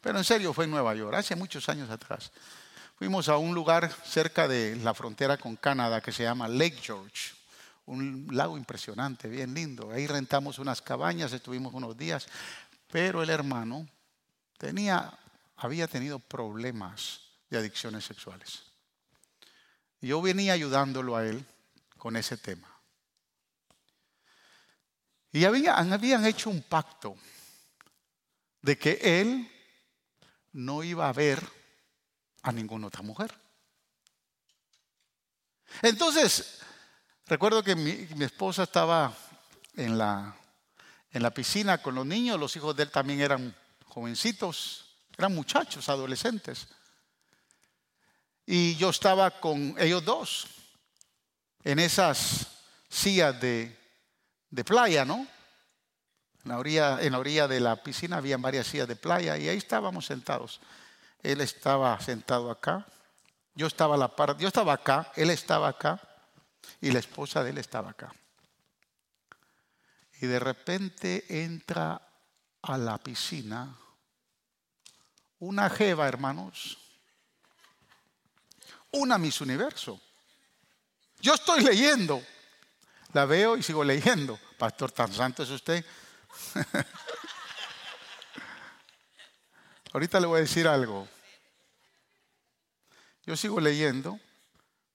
Pero 0.01 0.19
en 0.19 0.25
serio 0.25 0.53
fue 0.53 0.65
en 0.65 0.73
Nueva 0.73 0.93
York, 0.97 1.15
hace 1.15 1.37
muchos 1.37 1.69
años 1.69 1.89
atrás. 1.89 2.33
Fuimos 2.99 3.29
a 3.29 3.37
un 3.37 3.55
lugar 3.55 3.93
cerca 4.05 4.49
de 4.49 4.75
la 4.77 4.93
frontera 4.93 5.37
con 5.37 5.55
Canadá 5.55 6.01
que 6.01 6.11
se 6.11 6.25
llama 6.25 6.49
Lake 6.49 6.81
George, 6.83 7.37
un 7.87 8.27
lago 8.33 8.59
impresionante, 8.59 9.29
bien 9.29 9.55
lindo. 9.55 9.93
Ahí 9.93 10.07
rentamos 10.07 10.59
unas 10.59 10.83
cabañas, 10.83 11.33
estuvimos 11.33 11.73
unos 11.73 11.97
días, 11.97 12.27
pero 12.89 13.23
el 13.23 13.31
hermano 13.31 13.89
tenía, 14.59 15.19
había 15.57 15.89
tenido 15.89 16.19
problemas 16.19 17.21
de 17.51 17.59
adicciones 17.59 18.05
sexuales. 18.05 18.63
Yo 20.01 20.23
venía 20.23 20.53
ayudándolo 20.53 21.17
a 21.17 21.27
él 21.27 21.45
con 21.97 22.17
ese 22.17 22.37
tema. 22.37 22.73
Y 25.33 25.45
habían, 25.45 26.25
hecho 26.25 26.49
un 26.49 26.63
pacto 26.63 27.17
de 28.63 28.79
que 28.79 28.99
él 29.03 29.51
no 30.53 30.83
iba 30.83 31.09
a 31.09 31.13
ver 31.13 31.43
a 32.43 32.53
ninguna 32.53 32.87
otra 32.87 33.03
mujer. 33.03 33.35
Entonces, 35.83 36.61
recuerdo 37.27 37.63
que 37.63 37.75
mi 37.75 38.25
esposa 38.25 38.63
estaba 38.63 39.15
en 39.75 39.99
la 39.99 40.35
en 41.17 41.23
la 41.23 41.31
piscina 41.31 41.79
con 41.79 41.95
los 41.95 42.05
niños, 42.05 42.39
los 42.39 42.55
hijos 42.57 42.77
de 42.77 42.83
él 42.83 42.91
también 42.91 43.23
eran 43.23 43.57
jovencitos, 43.87 44.85
eran 45.17 45.35
muchachos, 45.35 45.89
adolescentes. 45.89 46.69
Y 48.45 48.77
yo 48.77 48.91
estaba 48.91 49.31
con 49.31 49.75
ellos 49.79 50.05
dos 50.05 50.47
en 51.65 51.79
esas 51.79 52.49
sillas 52.91 53.41
de, 53.41 53.75
playa, 54.67 55.07
¿no? 55.07 55.27
En 56.45 56.51
la, 56.51 56.59
orilla, 56.59 57.01
en 57.01 57.13
la 57.13 57.19
orilla 57.19 57.49
de 57.49 57.61
la 57.61 57.83
piscina 57.83 58.19
había 58.19 58.37
varias 58.37 58.67
sillas 58.67 58.87
de 58.87 58.97
playa 58.97 59.39
y 59.39 59.49
ahí 59.49 59.57
estábamos 59.57 60.05
sentados. 60.05 60.61
Él 61.23 61.41
estaba 61.41 61.99
sentado 61.99 62.51
acá, 62.51 62.87
yo 63.55 63.67
estaba, 63.67 63.97
la 63.97 64.15
par, 64.15 64.37
yo 64.37 64.49
estaba 64.49 64.75
acá, 64.75 65.11
él 65.17 65.31
estaba 65.31 65.69
acá 65.69 65.99
y 66.83 66.91
la 66.91 66.99
esposa 66.99 67.43
de 67.43 67.51
él 67.51 67.59
estaba 67.59 67.89
acá 67.89 68.13
y 70.21 70.27
de 70.27 70.39
repente 70.39 71.25
entra 71.45 72.01
a 72.63 72.79
la 72.79 72.99
piscina 72.99 73.77
una 75.39 75.69
jeva, 75.69 76.09
hermanos, 76.09 76.79
una 78.93 79.19
Miss 79.19 79.41
Universo. 79.41 80.01
Yo 81.21 81.35
estoy 81.35 81.63
leyendo, 81.63 82.23
la 83.13 83.27
veo 83.27 83.57
y 83.57 83.63
sigo 83.63 83.85
leyendo. 83.85 84.39
Pastor, 84.59 84.93
tan 84.93 85.13
santo 85.13 85.43
es 85.43 85.51
usted. 85.51 85.85
Ahorita 89.93 90.21
le 90.21 90.27
voy 90.27 90.39
a 90.39 90.43
decir 90.43 90.67
algo. 90.67 91.09
Yo 93.25 93.37
sigo 93.37 93.61
leyendo, 93.61 94.19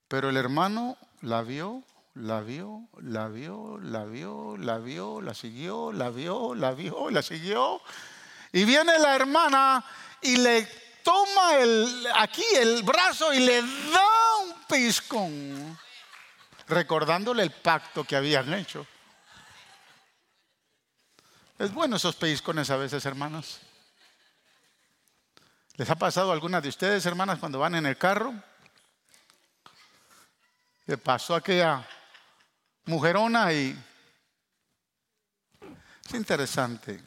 pero 0.07 0.29
el 0.29 0.37
hermano 0.37 0.97
la 1.21 1.41
vio 1.41 1.83
la 2.15 2.41
vio, 2.41 2.89
la 3.01 3.27
vio, 3.27 3.77
la 3.79 4.03
vio, 4.03 4.57
la 4.57 4.77
vio, 4.79 5.21
la 5.21 5.33
siguió, 5.33 5.91
la 5.91 6.09
vio, 6.09 6.53
la 6.53 6.71
vio, 6.71 7.09
la 7.09 7.21
siguió. 7.21 7.81
Y 8.51 8.65
viene 8.65 8.99
la 8.99 9.15
hermana 9.15 9.83
y 10.21 10.35
le 10.35 10.67
toma 11.03 11.55
el, 11.57 12.07
aquí 12.15 12.43
el 12.55 12.83
brazo 12.83 13.33
y 13.33 13.39
le 13.39 13.61
da 13.61 14.37
un 14.43 14.53
piscón, 14.67 15.79
recordándole 16.67 17.43
el 17.43 17.51
pacto 17.51 18.03
que 18.03 18.15
habían 18.15 18.53
hecho. 18.53 18.85
Es 21.57 21.73
bueno 21.73 21.95
esos 21.95 22.15
piscones 22.15 22.69
a 22.71 22.75
veces, 22.75 23.05
hermanas. 23.05 23.59
¿Les 25.77 25.89
ha 25.89 25.95
pasado 25.95 26.31
a 26.31 26.61
de 26.61 26.69
ustedes, 26.69 27.05
hermanas, 27.05 27.39
cuando 27.39 27.59
van 27.59 27.75
en 27.75 27.85
el 27.85 27.97
carro? 27.97 28.33
Le 30.87 30.97
pasó 30.97 31.35
aquella 31.35 31.87
mujerona 32.85 33.53
y 33.53 33.77
es 36.05 36.13
interesante. 36.13 37.01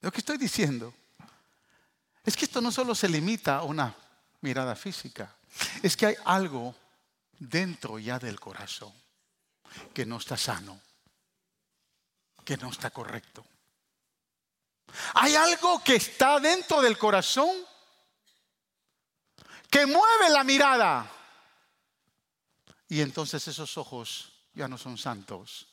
Lo 0.00 0.12
que 0.12 0.18
estoy 0.18 0.36
diciendo 0.36 0.92
es 2.24 2.36
que 2.36 2.44
esto 2.44 2.60
no 2.60 2.70
solo 2.70 2.94
se 2.94 3.08
limita 3.08 3.56
a 3.56 3.62
una 3.62 3.94
mirada 4.40 4.76
física, 4.76 5.34
es 5.82 5.96
que 5.96 6.06
hay 6.06 6.16
algo 6.24 6.74
dentro 7.38 7.98
ya 7.98 8.18
del 8.18 8.38
corazón 8.38 8.92
que 9.92 10.06
no 10.06 10.18
está 10.18 10.36
sano, 10.36 10.80
que 12.44 12.56
no 12.56 12.70
está 12.70 12.90
correcto. 12.90 13.44
Hay 15.14 15.34
algo 15.34 15.82
que 15.82 15.96
está 15.96 16.38
dentro 16.38 16.80
del 16.82 16.98
corazón 16.98 17.50
que 19.70 19.86
mueve 19.86 20.28
la 20.30 20.44
mirada 20.44 21.10
y 22.94 23.00
entonces 23.00 23.48
esos 23.48 23.76
ojos 23.76 24.30
ya 24.54 24.68
no 24.68 24.78
son 24.78 24.96
santos. 24.96 25.66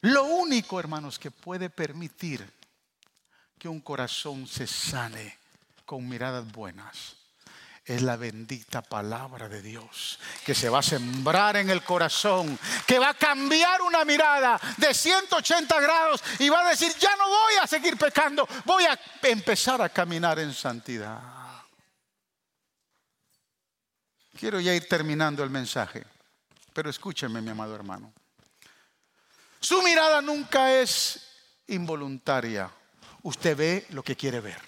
Lo 0.00 0.24
único, 0.24 0.80
hermanos, 0.80 1.18
que 1.18 1.30
puede 1.30 1.68
permitir 1.68 2.50
que 3.58 3.68
un 3.68 3.82
corazón 3.82 4.46
se 4.46 4.66
sane 4.66 5.36
con 5.84 6.08
miradas 6.08 6.50
buenas 6.50 7.16
es 7.84 8.00
la 8.00 8.16
bendita 8.16 8.80
palabra 8.80 9.50
de 9.50 9.60
Dios 9.60 10.18
que 10.46 10.54
se 10.54 10.70
va 10.70 10.78
a 10.78 10.82
sembrar 10.82 11.58
en 11.58 11.68
el 11.68 11.82
corazón, 11.82 12.58
que 12.86 12.98
va 12.98 13.10
a 13.10 13.14
cambiar 13.14 13.82
una 13.82 14.02
mirada 14.06 14.58
de 14.78 14.94
180 14.94 15.78
grados 15.78 16.24
y 16.38 16.48
va 16.48 16.66
a 16.66 16.70
decir, 16.70 16.90
ya 16.98 17.14
no 17.16 17.28
voy 17.28 17.54
a 17.60 17.66
seguir 17.66 17.98
pecando, 17.98 18.48
voy 18.64 18.84
a 18.84 18.98
empezar 19.24 19.82
a 19.82 19.90
caminar 19.90 20.38
en 20.38 20.54
santidad. 20.54 21.37
Quiero 24.38 24.60
ya 24.60 24.72
ir 24.72 24.86
terminando 24.86 25.42
el 25.42 25.50
mensaje, 25.50 26.06
pero 26.72 26.88
escúcheme, 26.88 27.42
mi 27.42 27.50
amado 27.50 27.74
hermano. 27.74 28.12
Su 29.58 29.82
mirada 29.82 30.22
nunca 30.22 30.72
es 30.72 31.20
involuntaria. 31.66 32.70
Usted 33.24 33.56
ve 33.56 33.86
lo 33.90 34.04
que 34.04 34.14
quiere 34.14 34.38
ver. 34.38 34.62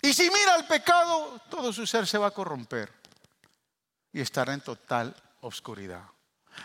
Y 0.00 0.14
si 0.14 0.30
mira 0.30 0.56
el 0.56 0.64
pecado, 0.64 1.42
todo 1.50 1.70
su 1.70 1.86
ser 1.86 2.06
se 2.06 2.16
va 2.16 2.28
a 2.28 2.30
corromper 2.30 2.90
y 4.10 4.22
estará 4.22 4.54
en 4.54 4.62
total 4.62 5.14
oscuridad. 5.42 6.04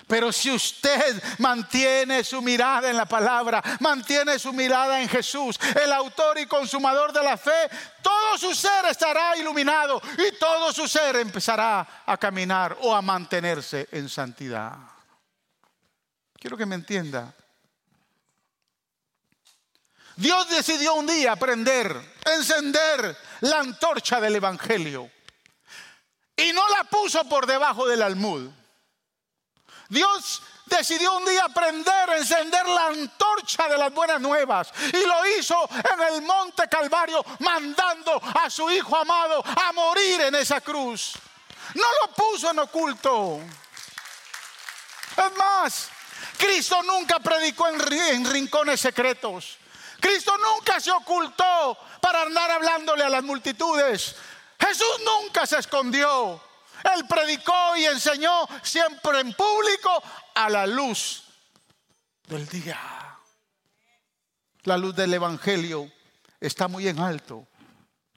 Pero 0.07 0.31
si 0.31 0.51
usted 0.51 1.21
mantiene 1.39 2.23
su 2.23 2.41
mirada 2.41 2.89
en 2.89 2.97
la 2.97 3.05
palabra, 3.05 3.61
mantiene 3.79 4.37
su 4.37 4.53
mirada 4.53 5.01
en 5.01 5.09
Jesús, 5.09 5.59
el 5.81 5.91
autor 5.91 6.37
y 6.37 6.45
consumador 6.45 7.11
de 7.11 7.23
la 7.23 7.37
fe, 7.37 7.69
todo 8.03 8.37
su 8.37 8.53
ser 8.53 8.85
estará 8.85 9.35
iluminado 9.35 10.01
y 10.17 10.37
todo 10.37 10.71
su 10.71 10.87
ser 10.87 11.15
empezará 11.15 12.03
a 12.05 12.17
caminar 12.17 12.77
o 12.81 12.93
a 12.95 13.01
mantenerse 13.01 13.87
en 13.91 14.07
santidad. 14.07 14.73
Quiero 16.39 16.55
que 16.55 16.67
me 16.67 16.75
entienda. 16.75 17.33
Dios 20.17 20.47
decidió 20.49 20.93
un 20.93 21.07
día 21.07 21.35
prender, 21.35 21.99
encender 22.25 23.17
la 23.41 23.59
antorcha 23.59 24.21
del 24.21 24.35
Evangelio 24.35 25.09
y 26.37 26.53
no 26.53 26.69
la 26.69 26.83
puso 26.85 27.27
por 27.27 27.47
debajo 27.47 27.87
del 27.87 28.01
almud 28.01 28.49
Dios 29.89 30.41
decidió 30.65 31.17
un 31.17 31.25
día 31.25 31.47
prender, 31.49 32.09
encender 32.17 32.67
la 32.67 32.87
antorcha 32.87 33.67
de 33.67 33.77
las 33.77 33.93
buenas 33.93 34.19
nuevas. 34.19 34.71
Y 34.93 35.05
lo 35.05 35.27
hizo 35.37 35.69
en 35.71 36.13
el 36.13 36.21
monte 36.21 36.67
Calvario, 36.67 37.23
mandando 37.39 38.21
a 38.41 38.49
su 38.49 38.69
Hijo 38.69 38.95
amado 38.95 39.43
a 39.45 39.71
morir 39.73 40.21
en 40.21 40.35
esa 40.35 40.61
cruz. 40.61 41.13
No 41.73 41.87
lo 42.01 42.13
puso 42.13 42.51
en 42.51 42.59
oculto. 42.59 43.39
Es 45.17 45.37
más, 45.37 45.89
Cristo 46.37 46.81
nunca 46.83 47.19
predicó 47.19 47.67
en, 47.67 48.25
rincones 48.25 48.81
secretos. 48.81 49.57
Cristo 49.99 50.37
nunca 50.37 50.79
se 50.79 50.91
ocultó 50.91 51.77
para 52.01 52.23
andar 52.23 52.51
hablándole 52.51 53.03
a 53.03 53.09
las 53.09 53.23
multitudes. 53.23 54.15
Jesús 54.59 55.01
nunca 55.03 55.45
se 55.45 55.57
escondió. 55.57 56.41
Él 56.95 57.05
predicó 57.07 57.75
y 57.77 57.85
enseñó 57.85 58.47
siempre 58.61 59.19
en 59.19 59.33
público 59.33 60.03
a 60.33 60.49
la 60.49 60.67
luz 60.67 61.23
del 62.27 62.47
día. 62.47 62.79
La 64.63 64.77
luz 64.77 64.95
del 64.95 65.13
Evangelio 65.13 65.91
está 66.39 66.67
muy 66.67 66.87
en 66.87 66.99
alto, 66.99 67.47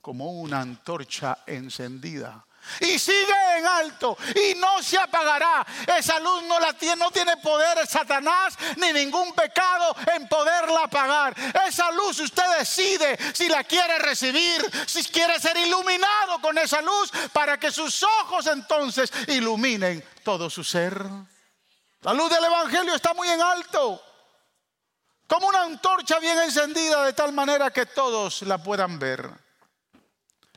como 0.00 0.32
una 0.32 0.60
antorcha 0.60 1.38
encendida 1.46 2.47
y 2.80 2.98
sigue 2.98 3.58
en 3.58 3.66
alto 3.66 4.16
y 4.34 4.54
no 4.54 4.82
se 4.82 4.98
apagará. 4.98 5.66
Esa 5.96 6.18
luz 6.20 6.42
no 6.44 6.58
la 6.60 6.72
tiene, 6.72 6.96
no 6.96 7.10
tiene 7.10 7.36
poder 7.38 7.86
Satanás 7.86 8.56
ni 8.76 8.92
ningún 8.92 9.32
pecado 9.32 9.94
en 10.14 10.28
poderla 10.28 10.84
apagar. 10.84 11.34
Esa 11.66 11.90
luz 11.92 12.20
usted 12.20 12.58
decide 12.58 13.18
si 13.34 13.48
la 13.48 13.64
quiere 13.64 13.98
recibir, 13.98 14.60
si 14.86 15.02
quiere 15.04 15.38
ser 15.40 15.56
iluminado 15.56 16.40
con 16.40 16.56
esa 16.58 16.80
luz 16.82 17.10
para 17.32 17.58
que 17.58 17.70
sus 17.70 18.02
ojos 18.02 18.46
entonces 18.46 19.12
iluminen 19.28 20.04
todo 20.22 20.50
su 20.50 20.64
ser. 20.64 21.04
La 22.02 22.12
luz 22.12 22.30
del 22.30 22.44
evangelio 22.44 22.94
está 22.94 23.12
muy 23.14 23.28
en 23.28 23.40
alto. 23.40 24.02
Como 25.26 25.48
una 25.48 25.64
antorcha 25.64 26.18
bien 26.20 26.38
encendida 26.38 27.04
de 27.04 27.12
tal 27.12 27.32
manera 27.32 27.70
que 27.70 27.86
todos 27.86 28.42
la 28.42 28.62
puedan 28.62 28.98
ver. 28.98 29.30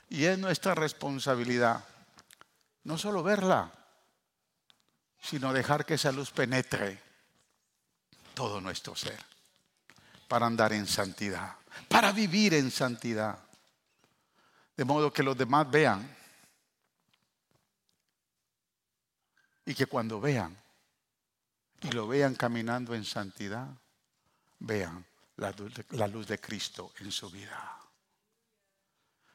Y 0.07 0.25
es 0.25 0.37
nuestra 0.37 0.75
responsabilidad 0.75 1.83
no 2.83 2.97
solo 2.97 3.23
verla, 3.23 3.71
sino 5.21 5.53
dejar 5.53 5.85
que 5.85 5.95
esa 5.95 6.11
luz 6.11 6.31
penetre 6.31 7.01
todo 8.33 8.59
nuestro 8.59 8.95
ser 8.95 9.19
para 10.27 10.47
andar 10.47 10.73
en 10.73 10.87
santidad, 10.87 11.55
para 11.87 12.11
vivir 12.11 12.53
en 12.53 12.71
santidad. 12.71 13.37
De 14.75 14.85
modo 14.85 15.13
que 15.13 15.21
los 15.21 15.37
demás 15.37 15.69
vean 15.69 16.17
y 19.65 19.75
que 19.75 19.85
cuando 19.85 20.19
vean 20.19 20.57
y 21.81 21.91
lo 21.91 22.07
vean 22.07 22.35
caminando 22.35 22.95
en 22.95 23.05
santidad, 23.05 23.67
vean 24.59 25.05
la 25.37 25.51
luz, 26.07 26.27
de, 26.27 26.39
Cristo 26.39 26.93
en 26.99 27.11
su 27.11 27.29
vida. 27.29 27.77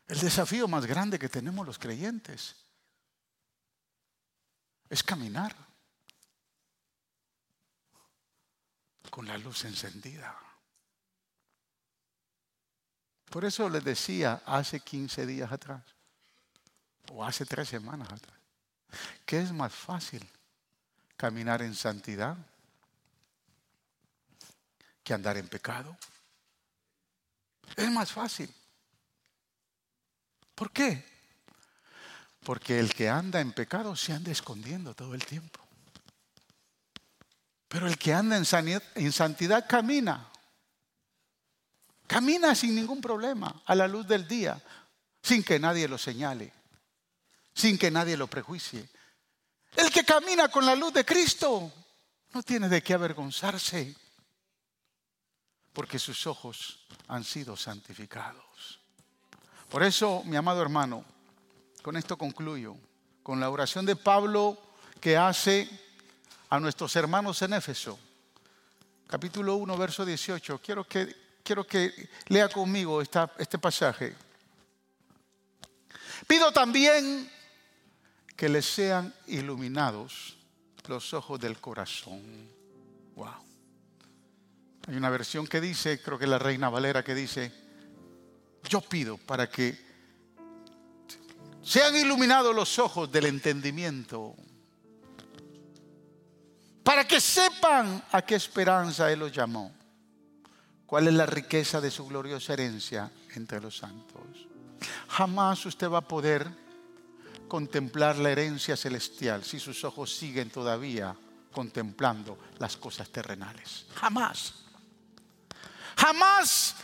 El 0.07 0.21
desafío 0.21 0.69
más 0.69 0.87
grande 0.87 1.19
que 1.19 1.29
tenemos 1.29 1.67
los 1.67 1.79
creyentes 1.79 2.55
es 4.89 5.03
caminar 5.03 5.55
con 9.11 9.27
la 9.27 9.39
luz 9.39 9.65
encendida. 9.65 10.39
Por 13.31 13.45
eso 13.45 13.69
les 13.69 13.85
decía 13.85 14.43
hace 14.47 14.81
15 14.81 15.27
días 15.27 15.51
atrás, 15.51 15.83
o 17.13 17.25
hace 17.25 17.45
tres 17.45 17.69
semanas 17.69 18.11
atrás, 18.13 18.39
que 19.25 19.41
es 19.41 19.53
más 19.53 19.73
fácil 19.73 20.27
caminar 21.17 21.63
en 21.63 21.75
santidad 21.75 22.37
que 25.03 25.15
andar 25.15 25.37
en 25.37 25.49
pecado. 25.49 25.97
Es 27.77 27.91
más 27.91 28.13
fácil. 28.13 28.53
¿Por 30.55 30.71
qué? 30.73 31.16
Porque 32.47 32.79
el 32.79 32.95
que 32.95 33.09
anda 33.09 33.41
en 33.41 33.51
pecado 33.51 33.97
se 33.97 34.13
anda 34.13 34.31
escondiendo 34.31 34.95
todo 34.95 35.17
el 35.17 35.27
tiempo. 35.27 35.59
Pero 37.67 37.89
el 37.89 37.99
que 37.99 38.15
anda 38.15 38.37
en 38.37 39.13
santidad 39.13 39.67
camina. 39.69 40.31
Camina 42.07 42.55
sin 42.55 42.77
ningún 42.77 43.01
problema, 43.01 43.63
a 43.67 43.75
la 43.75 43.89
luz 43.89 44.07
del 44.07 44.29
día, 44.29 44.63
sin 45.21 45.43
que 45.43 45.59
nadie 45.59 45.89
lo 45.89 45.99
señale, 45.99 46.53
sin 47.53 47.77
que 47.77 47.91
nadie 47.91 48.17
lo 48.17 48.29
prejuicie. 48.29 48.89
El 49.75 49.91
que 49.91 50.05
camina 50.05 50.47
con 50.47 50.65
la 50.65 50.77
luz 50.77 50.93
de 50.93 51.05
Cristo 51.05 51.73
no 52.33 52.45
tiene 52.45 52.69
de 52.69 52.81
qué 52.81 52.95
avergonzarse, 52.95 53.93
porque 55.73 55.99
sus 55.99 56.29
ojos 56.29 56.87
han 57.09 57.25
sido 57.25 57.57
santificados. 57.57 58.79
Por 59.69 59.83
eso, 59.83 60.23
mi 60.27 60.37
amado 60.37 60.63
hermano, 60.63 61.05
con 61.87 61.97
esto 61.97 62.19
concluyo. 62.19 62.77
Con 63.23 63.39
la 63.39 63.49
oración 63.49 63.87
de 63.87 63.95
Pablo 63.95 64.59
que 65.01 65.17
hace 65.17 65.71
a 66.51 66.59
nuestros 66.59 66.97
hermanos 66.97 67.41
en 67.43 67.53
Éfeso. 67.53 67.97
Capítulo 69.07 69.55
1, 69.55 69.79
verso 69.79 70.05
18. 70.05 70.59
Quiero 70.59 70.83
que, 70.83 71.15
quiero 71.45 71.65
que 71.65 72.11
lea 72.27 72.49
conmigo 72.49 73.01
esta, 73.01 73.31
este 73.39 73.61
pasaje. 73.61 74.17
Pido 76.27 76.51
también 76.51 77.31
que 78.35 78.49
les 78.49 78.67
sean 78.67 79.15
iluminados 79.29 80.39
los 80.89 81.15
ojos 81.15 81.39
del 81.39 81.61
corazón. 81.61 82.51
Wow. 83.15 83.45
Hay 84.89 84.97
una 84.97 85.11
versión 85.11 85.47
que 85.47 85.61
dice, 85.61 86.03
creo 86.03 86.19
que 86.19 86.27
la 86.27 86.41
Reina 86.41 86.69
Valera 86.69 87.05
que 87.05 87.15
dice, 87.15 87.53
yo 88.69 88.81
pido 88.81 89.19
para 89.19 89.49
que 89.49 89.86
sean 91.67 91.97
iluminados 91.97 92.55
los 92.55 92.79
ojos 92.79 93.11
del 93.11 93.27
entendimiento, 93.27 94.37
para 96.85 97.05
que 97.09 97.21
sepan 97.21 98.05
a 98.13 98.23
qué 98.23 98.37
esperanza 98.37 99.11
Él 99.11 99.19
los 99.19 99.33
llamó, 99.33 99.75
cuál 100.87 101.09
es 101.09 101.15
la 101.15 101.27
riqueza 101.27 101.81
de 101.81 101.91
su 101.91 102.07
gloriosa 102.07 102.53
herencia 102.53 103.11
entre 103.35 103.61
los 103.61 103.77
santos. 103.77 104.23
Jamás 105.09 105.67
usted 105.67 105.91
va 105.91 105.99
a 105.99 106.09
poder 106.09 106.47
contemplar 107.49 108.17
la 108.19 108.31
herencia 108.31 108.77
celestial 108.77 109.43
si 109.43 109.59
sus 109.59 109.83
ojos 109.83 110.15
siguen 110.15 110.51
todavía 110.51 111.17
contemplando 111.51 112.39
las 112.61 112.77
cosas 112.77 113.09
terrenales. 113.09 113.87
Jamás. 113.97 114.55
Jamás 115.97 116.77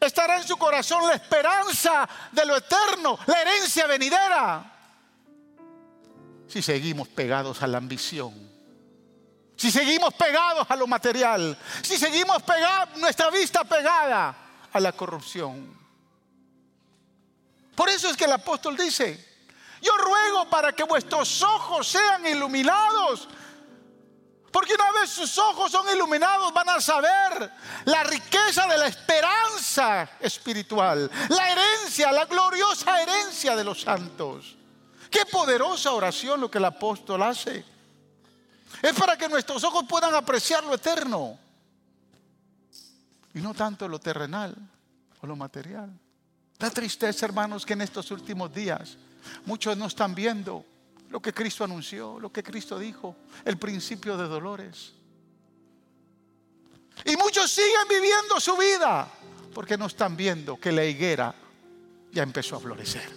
Estará 0.00 0.38
en 0.38 0.46
su 0.46 0.56
corazón 0.56 1.06
la 1.06 1.14
esperanza 1.14 2.08
de 2.30 2.46
lo 2.46 2.56
eterno, 2.56 3.18
la 3.26 3.40
herencia 3.40 3.86
venidera. 3.86 4.74
Si 6.46 6.62
seguimos 6.62 7.08
pegados 7.08 7.62
a 7.62 7.66
la 7.66 7.78
ambición, 7.78 8.32
si 9.56 9.70
seguimos 9.70 10.14
pegados 10.14 10.70
a 10.70 10.76
lo 10.76 10.86
material, 10.86 11.58
si 11.82 11.98
seguimos 11.98 12.42
pegados, 12.42 12.96
nuestra 12.98 13.28
vista 13.30 13.64
pegada 13.64 14.34
a 14.72 14.80
la 14.80 14.92
corrupción. 14.92 15.76
Por 17.74 17.88
eso 17.88 18.08
es 18.08 18.16
que 18.16 18.24
el 18.24 18.32
apóstol 18.32 18.76
dice, 18.76 19.28
yo 19.82 19.96
ruego 19.96 20.48
para 20.48 20.72
que 20.72 20.84
vuestros 20.84 21.42
ojos 21.42 21.88
sean 21.88 22.26
iluminados 22.26 23.28
porque 24.50 24.74
una 24.74 24.92
vez 24.92 25.10
sus 25.10 25.36
ojos 25.38 25.70
son 25.70 25.86
iluminados 25.94 26.52
van 26.52 26.68
a 26.70 26.80
saber 26.80 27.52
la 27.84 28.02
riqueza 28.04 28.66
de 28.66 28.78
la 28.78 28.86
esperanza 28.86 30.08
espiritual, 30.20 31.10
la 31.28 31.50
herencia, 31.50 32.10
la 32.12 32.24
gloriosa 32.24 33.02
herencia 33.02 33.54
de 33.54 33.64
los 33.64 33.82
santos. 33.82 34.56
Qué 35.10 35.26
poderosa 35.26 35.92
oración 35.92 36.40
lo 36.40 36.50
que 36.50 36.58
el 36.58 36.64
apóstol 36.64 37.22
hace. 37.22 37.64
Es 38.82 38.92
para 38.92 39.16
que 39.16 39.28
nuestros 39.28 39.64
ojos 39.64 39.84
puedan 39.88 40.14
apreciar 40.14 40.64
lo 40.64 40.74
eterno 40.74 41.38
y 43.34 43.40
no 43.40 43.54
tanto 43.54 43.86
lo 43.88 43.98
terrenal 43.98 44.54
o 45.20 45.26
lo 45.26 45.36
material. 45.36 45.90
Da 46.58 46.70
tristeza, 46.70 47.24
hermanos, 47.24 47.64
que 47.64 47.74
en 47.74 47.82
estos 47.82 48.10
últimos 48.10 48.52
días 48.52 48.96
muchos 49.44 49.76
no 49.76 49.86
están 49.86 50.14
viendo 50.14 50.64
lo 51.10 51.20
que 51.20 51.32
Cristo 51.32 51.64
anunció, 51.64 52.18
lo 52.20 52.30
que 52.30 52.42
Cristo 52.42 52.78
dijo, 52.78 53.16
el 53.44 53.56
principio 53.56 54.16
de 54.16 54.28
dolores. 54.28 54.92
Y 57.04 57.16
muchos 57.16 57.50
siguen 57.50 57.88
viviendo 57.88 58.38
su 58.40 58.56
vida 58.56 59.08
porque 59.54 59.78
no 59.78 59.86
están 59.86 60.16
viendo 60.16 60.58
que 60.58 60.72
la 60.72 60.84
higuera 60.84 61.34
ya 62.12 62.22
empezó 62.22 62.56
a 62.56 62.60
florecer. 62.60 63.08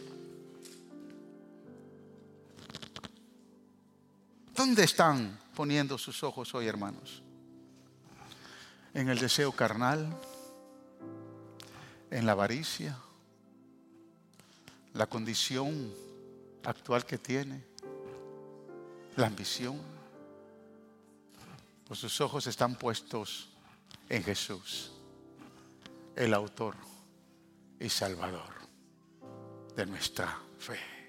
¿Dónde 4.55 4.83
están 4.83 5.39
poniendo 5.55 5.97
sus 5.97 6.23
ojos 6.23 6.53
hoy, 6.53 6.67
hermanos? 6.67 7.23
¿En 8.93 9.09
el 9.09 9.17
deseo 9.17 9.51
carnal? 9.51 10.07
¿En 12.09 12.25
la 12.25 12.33
avaricia? 12.33 12.97
¿La 14.93 15.07
condición 15.07 15.91
actual 16.63 17.05
que 17.05 17.17
tiene? 17.17 17.70
La 19.15 19.27
ambición. 19.27 19.79
Pues 21.87 21.99
sus 21.99 22.21
ojos 22.21 22.47
están 22.47 22.75
puestos 22.75 23.49
en 24.07 24.23
Jesús, 24.23 24.91
el 26.15 26.33
autor 26.33 26.75
y 27.79 27.89
salvador 27.89 28.53
de 29.75 29.85
nuestra 29.85 30.37
fe. 30.57 31.00